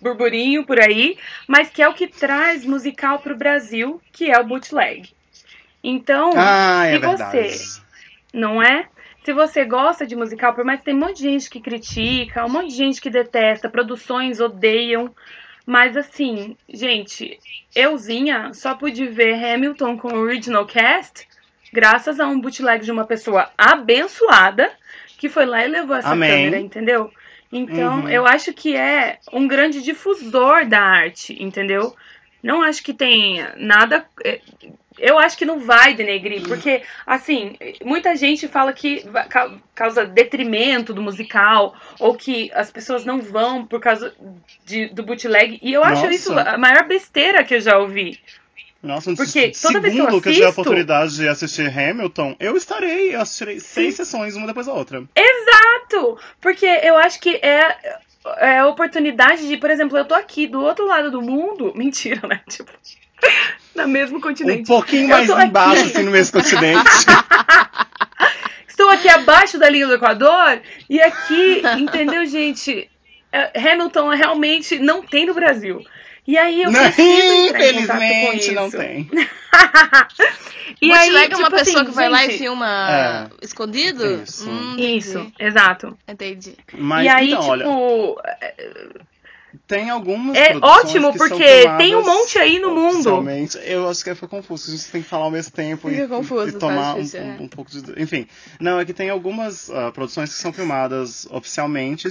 [0.00, 4.44] burburinho por aí, mas que é o que traz musical pro Brasil, que é o
[4.44, 5.14] bootleg.
[5.84, 7.48] Então, Ah, é se verdade.
[7.48, 7.84] você
[8.34, 8.88] não é?
[9.24, 12.44] Se você gosta de musical, por mais que tem um monte de gente que critica,
[12.46, 15.14] um monte de gente que detesta, produções odeiam,
[15.66, 17.40] Mas assim, gente,
[17.74, 21.26] euzinha só pude ver Hamilton com o original cast
[21.72, 24.70] graças a um bootleg de uma pessoa abençoada
[25.18, 26.30] que foi lá e levou essa Amém.
[26.30, 27.12] câmera, entendeu?
[27.52, 28.08] Então, Uhum.
[28.08, 31.94] eu acho que é um grande difusor da arte, entendeu?
[32.42, 34.06] Não acho que tem nada.
[34.98, 39.04] Eu acho que não vai denegrir, porque, assim, muita gente fala que
[39.74, 44.14] causa detrimento do musical, ou que as pessoas não vão por causa
[44.64, 46.14] de- do bootleg, e eu acho Nossa.
[46.14, 48.20] isso a maior besteira que eu já ouvi.
[48.82, 51.66] Nossa, Porque toda vez que eu segundo que eu tiver a assisto- oportunidade de assistir
[51.78, 53.14] Hamilton, eu estarei.
[53.14, 55.02] Eu assistirei seis sessões, uma depois da outra.
[55.16, 56.18] Exato!
[56.40, 57.96] Porque eu acho que é,
[58.36, 61.72] é a oportunidade de, por exemplo, eu tô aqui do outro lado do mundo.
[61.76, 62.42] Mentira, né?
[62.46, 62.70] Tipo,
[63.74, 64.66] no mesmo Um continente.
[64.66, 66.90] pouquinho Eu mais embaixo, assim, no mesmo continente.
[68.68, 70.60] Estou aqui abaixo da linha do Equador
[70.90, 72.90] e aqui, entendeu, gente?
[73.32, 75.80] É, Hamilton realmente não tem no Brasil.
[76.26, 78.54] E aí eu Não, preciso entrar em contato com infelizmente isso.
[78.54, 79.10] não tem.
[80.80, 84.22] e aí, é uma tipo pessoa assim, que vai lá e gente, filma escondido?
[84.22, 84.48] Isso.
[84.48, 85.98] Hum, Isso, exato.
[86.08, 86.56] Entendi.
[86.72, 88.20] Mas e aí, então, olha, tipo,
[89.66, 90.36] tem algumas.
[90.36, 91.44] é ótimo porque
[91.78, 93.22] tem um monte aí no mundo.
[93.64, 94.70] Eu acho que foi confuso.
[94.72, 97.00] A gente tem que falar ao mesmo tempo e, Fica confuso, e tá tomar um,
[97.14, 97.36] é.
[97.40, 98.02] um- um pouco de.
[98.02, 98.26] Enfim.
[98.60, 102.08] Não, é que tem algumas ah, produções que são filmadas oficialmente.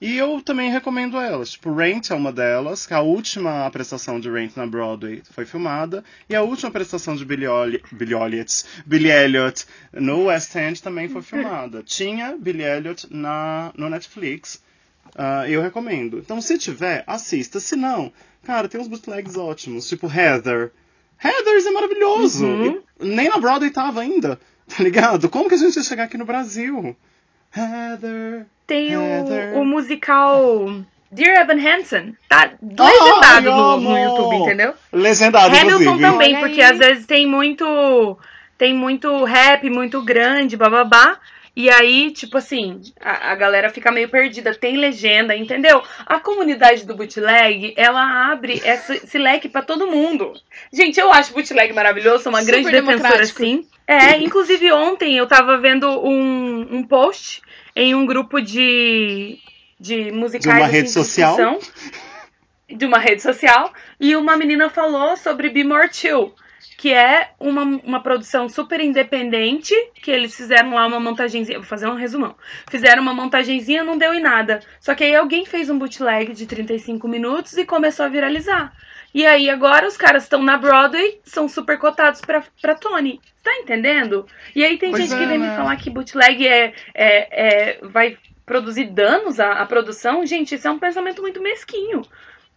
[0.00, 1.50] E eu também recomendo elas.
[1.50, 6.04] Tipo, Rent é uma delas, que a última apresentação de Rent na Broadway foi filmada.
[6.30, 11.08] E a última apresentação de Billy, Oli- Billy Elliot, Billy Elliot no West End também
[11.08, 11.82] foi filmada.
[11.82, 14.62] Tinha Billy Elliot na, no Netflix.
[15.16, 16.18] Ah, eu recomendo.
[16.18, 17.60] Então, se tiver, assista.
[17.60, 18.12] Se não,
[18.44, 20.72] cara, tem uns bootlegs ótimos, tipo Heather.
[21.22, 22.46] Heathers é maravilhoso.
[22.46, 22.82] Uhum.
[23.00, 24.38] Nem na Broadway tava ainda,
[24.68, 25.28] tá ligado?
[25.28, 26.96] Como que a gente ia chegar aqui no Brasil?
[27.56, 28.46] Heather.
[28.66, 29.56] Tem Heather.
[29.56, 32.16] o, o musical Dear Evan Hansen.
[32.28, 34.74] Tá legendado Ai, no, no YouTube, entendeu?
[34.92, 36.00] Legendado, Hamilton inclusive.
[36.00, 38.18] também, porque às vezes tem muito.
[38.58, 41.18] Tem muito rap, muito grande, bababá.
[41.60, 44.54] E aí, tipo assim, a, a galera fica meio perdida.
[44.54, 45.82] Tem legenda, entendeu?
[46.06, 50.34] A comunidade do bootleg, ela abre essa- esse leque pra todo mundo.
[50.72, 53.66] Gente, eu acho bootleg maravilhoso, sou uma Super grande defensora, sim.
[53.88, 57.42] É, inclusive ontem eu tava vendo um, um post
[57.74, 59.36] em um grupo de,
[59.80, 60.54] de musicais.
[60.58, 61.56] De uma rede social?
[61.56, 61.58] discussão,
[62.70, 63.72] De uma rede social.
[63.98, 66.32] E uma menina falou sobre Be More Chill
[66.78, 71.88] que é uma, uma produção super independente, que eles fizeram lá uma montagenzinha, vou fazer
[71.88, 72.36] um resumão.
[72.70, 74.60] Fizeram uma montagenzinha, não deu em nada.
[74.80, 78.72] Só que aí alguém fez um bootleg de 35 minutos e começou a viralizar.
[79.12, 83.20] E aí agora os caras estão na Broadway, são super cotados pra, pra Tony.
[83.42, 84.24] Tá entendendo?
[84.54, 85.50] E aí tem Pois gente é, que vem né?
[85.50, 88.16] me falar que bootleg é, é, é- vai
[88.46, 90.24] produzir danos à, à produção.
[90.24, 92.02] Gente, isso é um pensamento muito mesquinho.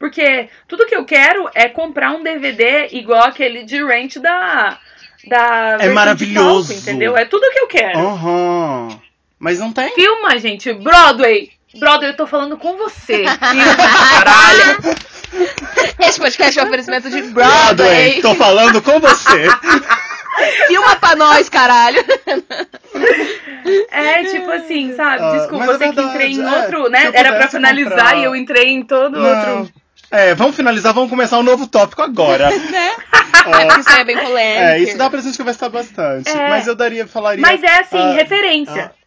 [0.02, 4.80] Porque tudo que eu quero é comprar um DVD igual aquele de Rent da.
[5.28, 6.70] da de maravilhoso.
[6.70, 7.16] palco, entendeu?
[7.16, 8.00] É tudo que eu quero.
[8.00, 9.00] Aham.
[9.38, 9.94] Mas não tem?
[9.94, 10.74] Filma, gente.
[10.74, 11.52] Broadway.
[11.80, 13.26] Broadway, eu tô falando com você.
[13.28, 13.76] Filma,
[14.12, 14.98] caralho.
[16.00, 18.22] Esse podcast é um oferecimento de Broadway, Broadway.
[18.24, 19.48] tô falando com você.
[20.68, 22.04] Filma pra nós, caralho.
[23.92, 25.24] É tipo assim, sabe?
[25.24, 26.58] Ah, Desculpa, mas eu é sei que entrei em é.
[26.62, 27.12] outro, Se né?
[27.14, 29.60] Era pra finalizar comprar- e eu entrei em todo Não.
[29.60, 29.74] outro.
[30.12, 32.50] É, vamos finalizar, vamos começar um novo tópico agora.
[32.70, 32.90] né?
[33.48, 34.62] É porque isso aí é bem polêmico.
[34.62, 36.30] é, isso dá pra gente conversar bastante.
[36.30, 36.50] É.
[36.50, 37.42] Mas eu daria, falaria.
[37.42, 38.92] Mas é assim, ah, referência.
[38.94, 39.02] ah,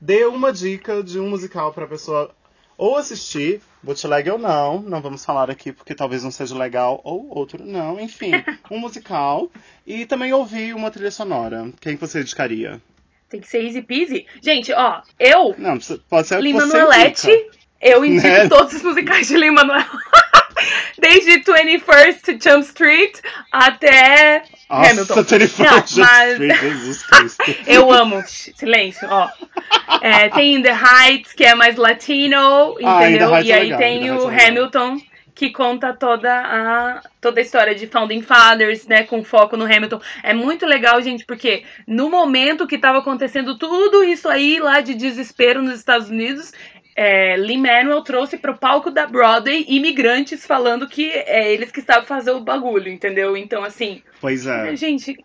[0.00, 2.34] Dê uma dica de um musical pra pessoa
[2.78, 7.26] ou assistir, bootleg ou não, não vamos falar aqui porque talvez não seja legal, ou
[7.36, 8.30] outro não, enfim,
[8.70, 9.50] um musical.
[9.86, 11.70] E também ouvir uma trilha sonora.
[11.80, 12.80] Quem você indicaria?
[13.28, 14.26] Tem que ser easy peasy.
[14.40, 15.76] Gente, ó, eu, Não,
[16.08, 18.48] pode ser o que Eu indico Né?
[18.48, 19.84] todos os musicais de Lin Manuel.
[20.98, 23.18] Desde 21st Jump Street
[23.52, 25.14] até Nossa, Hamilton.
[25.14, 25.70] 21st Não,
[26.04, 27.44] mas- Street, Jesus Cristo.
[27.66, 28.22] Eu amo.
[28.26, 29.28] Silêncio, ó.
[30.02, 33.30] É, tem In the Heights, que é mais latino, Ah, entendeu?
[33.34, 34.48] Heights e é aí In tem o é.
[34.48, 35.00] Hamilton,
[35.34, 39.04] que conta toda a, toda a história de Founding Fathers, né?
[39.04, 40.00] Com foco no Hamilton.
[40.24, 44.94] É muito legal, gente, porque no momento que tava acontecendo tudo isso aí lá de
[44.94, 46.52] desespero nos Estados Unidos.
[47.00, 52.38] É, Lin-Manuel trouxe pro palco da Broadway imigrantes falando que é eles que estavam fazendo
[52.38, 53.36] o bagulho, entendeu?
[53.36, 54.74] Então, assim, Pois é.
[54.74, 55.16] Gente,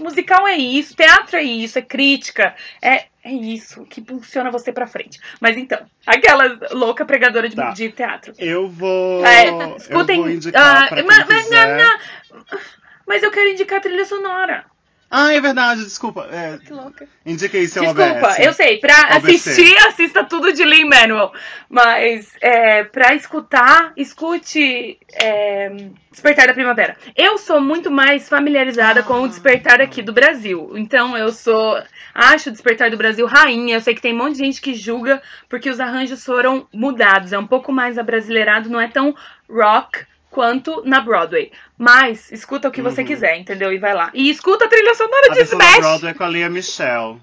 [0.00, 4.86] musical é isso, teatro é isso, é crítica, é, é isso que impulsiona você pra
[4.86, 5.20] frente.
[5.38, 7.72] Mas então, aquela louca pregadora de, Tá.
[7.72, 8.32] de teatro.
[8.38, 9.22] Eu vou.
[9.26, 10.16] É, escutem.
[10.16, 12.60] Eu vou indicar quem mas, mas-.
[13.06, 14.64] Mas eu quero indicar a trilha sonora.
[15.08, 16.28] Ah, é verdade, desculpa.
[16.32, 17.06] É, Que louca.
[17.24, 18.38] indiquei seu Desculpa, OBS.
[18.40, 19.50] eu sei, pra OBC.
[19.50, 21.32] assistir, assista tudo de Lin Manuel.
[21.68, 25.70] Mas é, pra escutar, escute é,
[26.10, 26.96] Despertar da Primavera.
[27.14, 30.72] Eu sou muito mais familiarizada com o Despertar aqui do Brasil.
[30.74, 31.80] Então eu sou.
[32.12, 33.76] Acho o Despertar do Brasil rainha.
[33.76, 37.32] Eu sei que tem um monte de gente que julga porque os arranjos foram mudados.
[37.32, 39.14] É um pouco mais abrasileirado, não é tão
[39.48, 41.50] rock quanto na Broadway.
[41.78, 43.06] Mas escuta o que você Uhum.
[43.06, 43.72] quiser, entendeu?
[43.72, 44.10] E vai lá.
[44.14, 45.76] E escuta a trilha sonora A de Smash.
[45.78, 47.20] Broadway é com a Lia Michelle.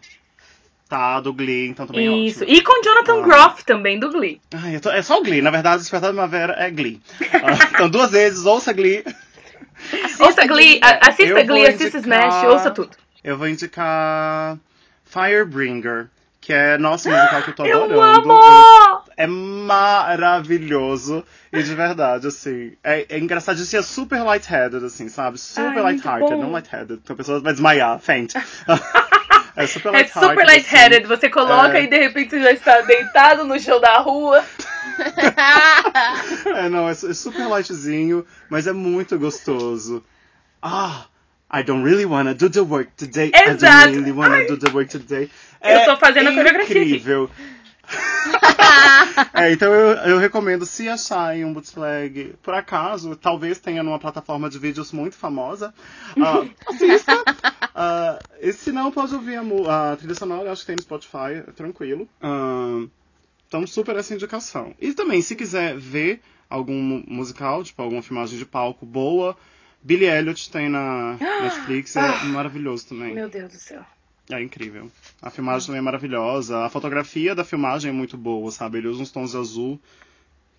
[0.88, 2.44] Tá, do Glee, então também é Isso.
[2.44, 2.56] ótimo.
[2.58, 3.24] E com Jonathan Ah.
[3.24, 4.40] Groff também, do Glee.
[4.54, 7.02] Ai, tô- é só o Glee, na verdade, Despertar da Primavera é Glee.
[7.42, 7.48] Ah,
[7.88, 9.04] então, duas vezes, ouça Glee.
[10.20, 12.92] ouça Glee, a- assista Eu Glee, assista indicar- Smash, ouça tudo.
[13.24, 14.60] Eu vou indicar
[15.04, 18.32] Firebringer, que é nosso musical que eu tô Eu adorando.
[18.32, 19.03] amo!
[19.18, 21.24] É maravilhoso.
[21.52, 22.74] E de verdade, assim.
[22.84, 23.80] É, é engraçadíssimo.
[23.80, 25.38] É super lightheaded, assim, sabe?
[25.38, 26.32] Super lighthearted.
[26.38, 27.00] Não lightheaded.
[27.04, 28.34] Então a pessoa vai desmaiar, faint.
[29.56, 30.30] é super É lighthearted.
[30.30, 31.08] super lightheaded.
[31.08, 31.84] Você coloca É.
[31.84, 34.40] e de repente você já está deitado no chão da rua.
[34.40, 34.68] Assim.
[36.56, 40.04] É, não, é, é super lightzinho, mas é muito gostoso.
[40.62, 41.06] Ah!
[41.56, 43.32] I don't really wanna do the work today.
[43.34, 43.86] I Exato.
[43.92, 44.46] don't really wanna Ai.
[44.48, 45.30] do the work today.
[45.62, 47.04] Eu tô fazendo a coreografia aqui.
[49.34, 54.50] é, então eu, eu recomendo, se acharem um bootleg, por acaso, talvez tenha numa plataforma
[54.50, 55.74] de vídeos muito famosa,
[56.20, 57.24] ah, assista.
[57.76, 61.44] Ah, e se não, pode ouvir a, a trilha sonora, acho que tem no Spotify,
[61.48, 62.08] é tranquilo.
[62.22, 62.86] Ah,
[63.48, 64.74] então, super essa indicação.
[64.80, 69.36] E também, se quiser ver algum mu- musical, tipo alguma filmagem de palco boa,
[69.82, 73.14] Billy Elliot tem na Netflix, é maravilhoso também.
[73.14, 73.86] Meu Deus do céu.
[74.32, 74.90] É incrível.
[75.22, 76.60] A filmagem também é maravilhosa.
[76.66, 78.78] A fotografia da filmagem é muito boa, sabe?
[78.78, 79.80] Ele usa uns tons de azul,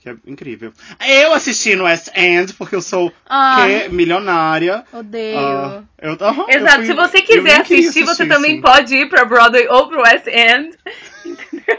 [0.01, 0.71] que é incrível.
[1.07, 3.65] Eu assisti no West End, porque eu sou Ah.
[3.67, 4.85] que milionária.
[4.93, 5.39] Odeio.
[5.39, 6.77] Ah, eu, eu Exato.
[6.77, 8.61] fui- Se você eu quiser não queria assistir, você assistir, também sim.
[8.61, 10.77] pode ir pra Broadway ou pro West End.
[11.25, 11.77] Entendeu?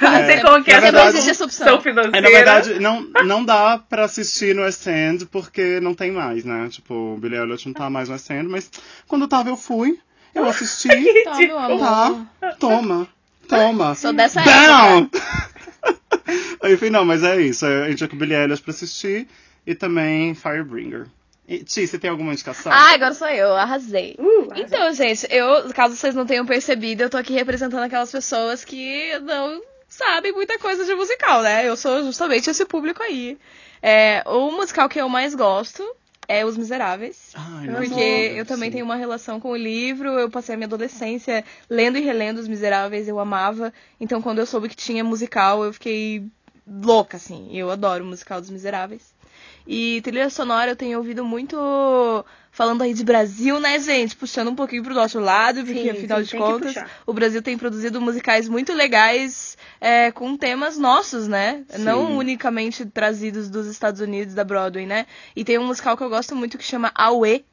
[0.00, 1.80] Eu não sei É, como que é na a verdade- existe essa opção.
[1.80, 2.18] financeira.
[2.18, 6.44] É, na verdade, não, não dá pra assistir no West End, porque não tem mais,
[6.44, 6.68] né?
[6.70, 8.70] Tipo, o Billy Elliot não tá mais no West End, mas
[9.08, 9.98] quando tava eu fui,
[10.34, 10.88] eu assisti.
[11.24, 12.26] Tá, meu amor.
[12.40, 13.08] Tá, toma,
[13.48, 13.94] toma.
[13.94, 15.10] Sou dessa Down!
[16.64, 17.66] Enfim, não, mas é isso.
[17.66, 19.26] A gente é com o Billy Elliot pra assistir
[19.66, 21.06] e também Firebringer.
[21.48, 22.70] E, Ti, você tem alguma indicação?
[22.72, 24.14] Ah, agora sou eu, arrasei.
[24.18, 28.64] Uh, Então, gente, eu, caso vocês não tenham percebido, eu tô aqui representando aquelas pessoas
[28.64, 31.66] que não sabem muita coisa de musical, né?
[31.68, 33.36] Eu sou justamente esse público aí.
[33.82, 35.82] É, o musical que eu mais gosto
[36.30, 37.32] é Os Miseráveis.
[37.34, 41.44] Ai, Porque eu também tenho uma relação com o livro, eu passei a minha adolescência
[41.68, 43.72] lendo e relendo Os Miseráveis, eu amava.
[44.00, 46.24] Então, quando eu soube que tinha musical, eu fiquei
[46.64, 47.48] louca, assim.
[47.52, 49.12] Eu adoro o musical dos Miseráveis.
[49.66, 51.56] E trilha sonora eu tenho ouvido muito
[52.60, 54.14] falando aí de Brasil, né, gente?
[54.14, 56.74] Puxando um pouquinho pro nosso lado, porque Sim, afinal sim, de contas,
[57.06, 61.64] o Brasil tem produzido musicais muito legais é, com temas nossos, né?
[61.70, 61.82] Sim.
[61.84, 65.06] Não unicamente trazidos dos Estados Unidos, da Broadway, né?
[65.34, 67.46] E tem um musical que eu gosto muito que chama Aue,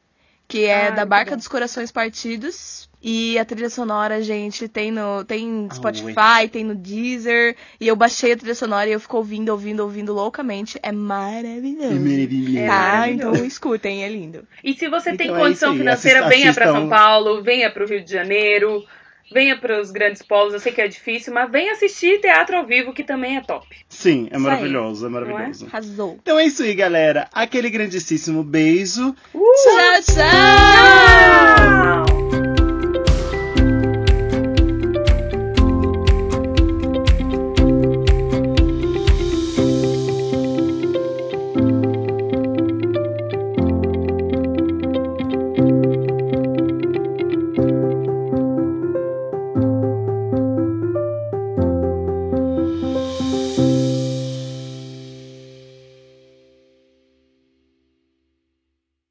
[0.45, 1.37] que é Ah, da Barca bom.
[1.37, 2.86] dos Corações Partidos.
[3.01, 5.75] E a trilha sonora, gente, tem no tem Aue.
[5.75, 7.55] Spotify, tem no Deezer.
[7.79, 10.79] E eu baixei a trilha sonora e eu fico ouvindo, ouvindo, ouvindo loucamente.
[10.81, 11.93] É maravilhoso.
[11.99, 12.57] Maravilhoso.
[12.57, 13.29] É Tá, maravilhoso.
[13.35, 14.43] então escutem, é lindo.
[14.63, 17.83] E se você tem Então é condição financeira, assista- venha para São Paulo, venha para
[17.83, 18.83] o Rio de Janeiro,
[19.31, 20.53] venha para os grandes polos.
[20.53, 23.67] Eu sei que é difícil, mas venha assistir teatro ao vivo, que também é top.
[23.87, 25.67] Sim, é maravilhoso, é maravilhoso.
[25.67, 26.17] Arrasou.
[26.21, 27.27] Então é isso aí, galera.
[27.31, 29.15] Aquele grandíssimo beijo.
[29.33, 29.39] Uh!
[29.63, 32.07] Tchau, tchau!
[32.07, 32.26] Tchau!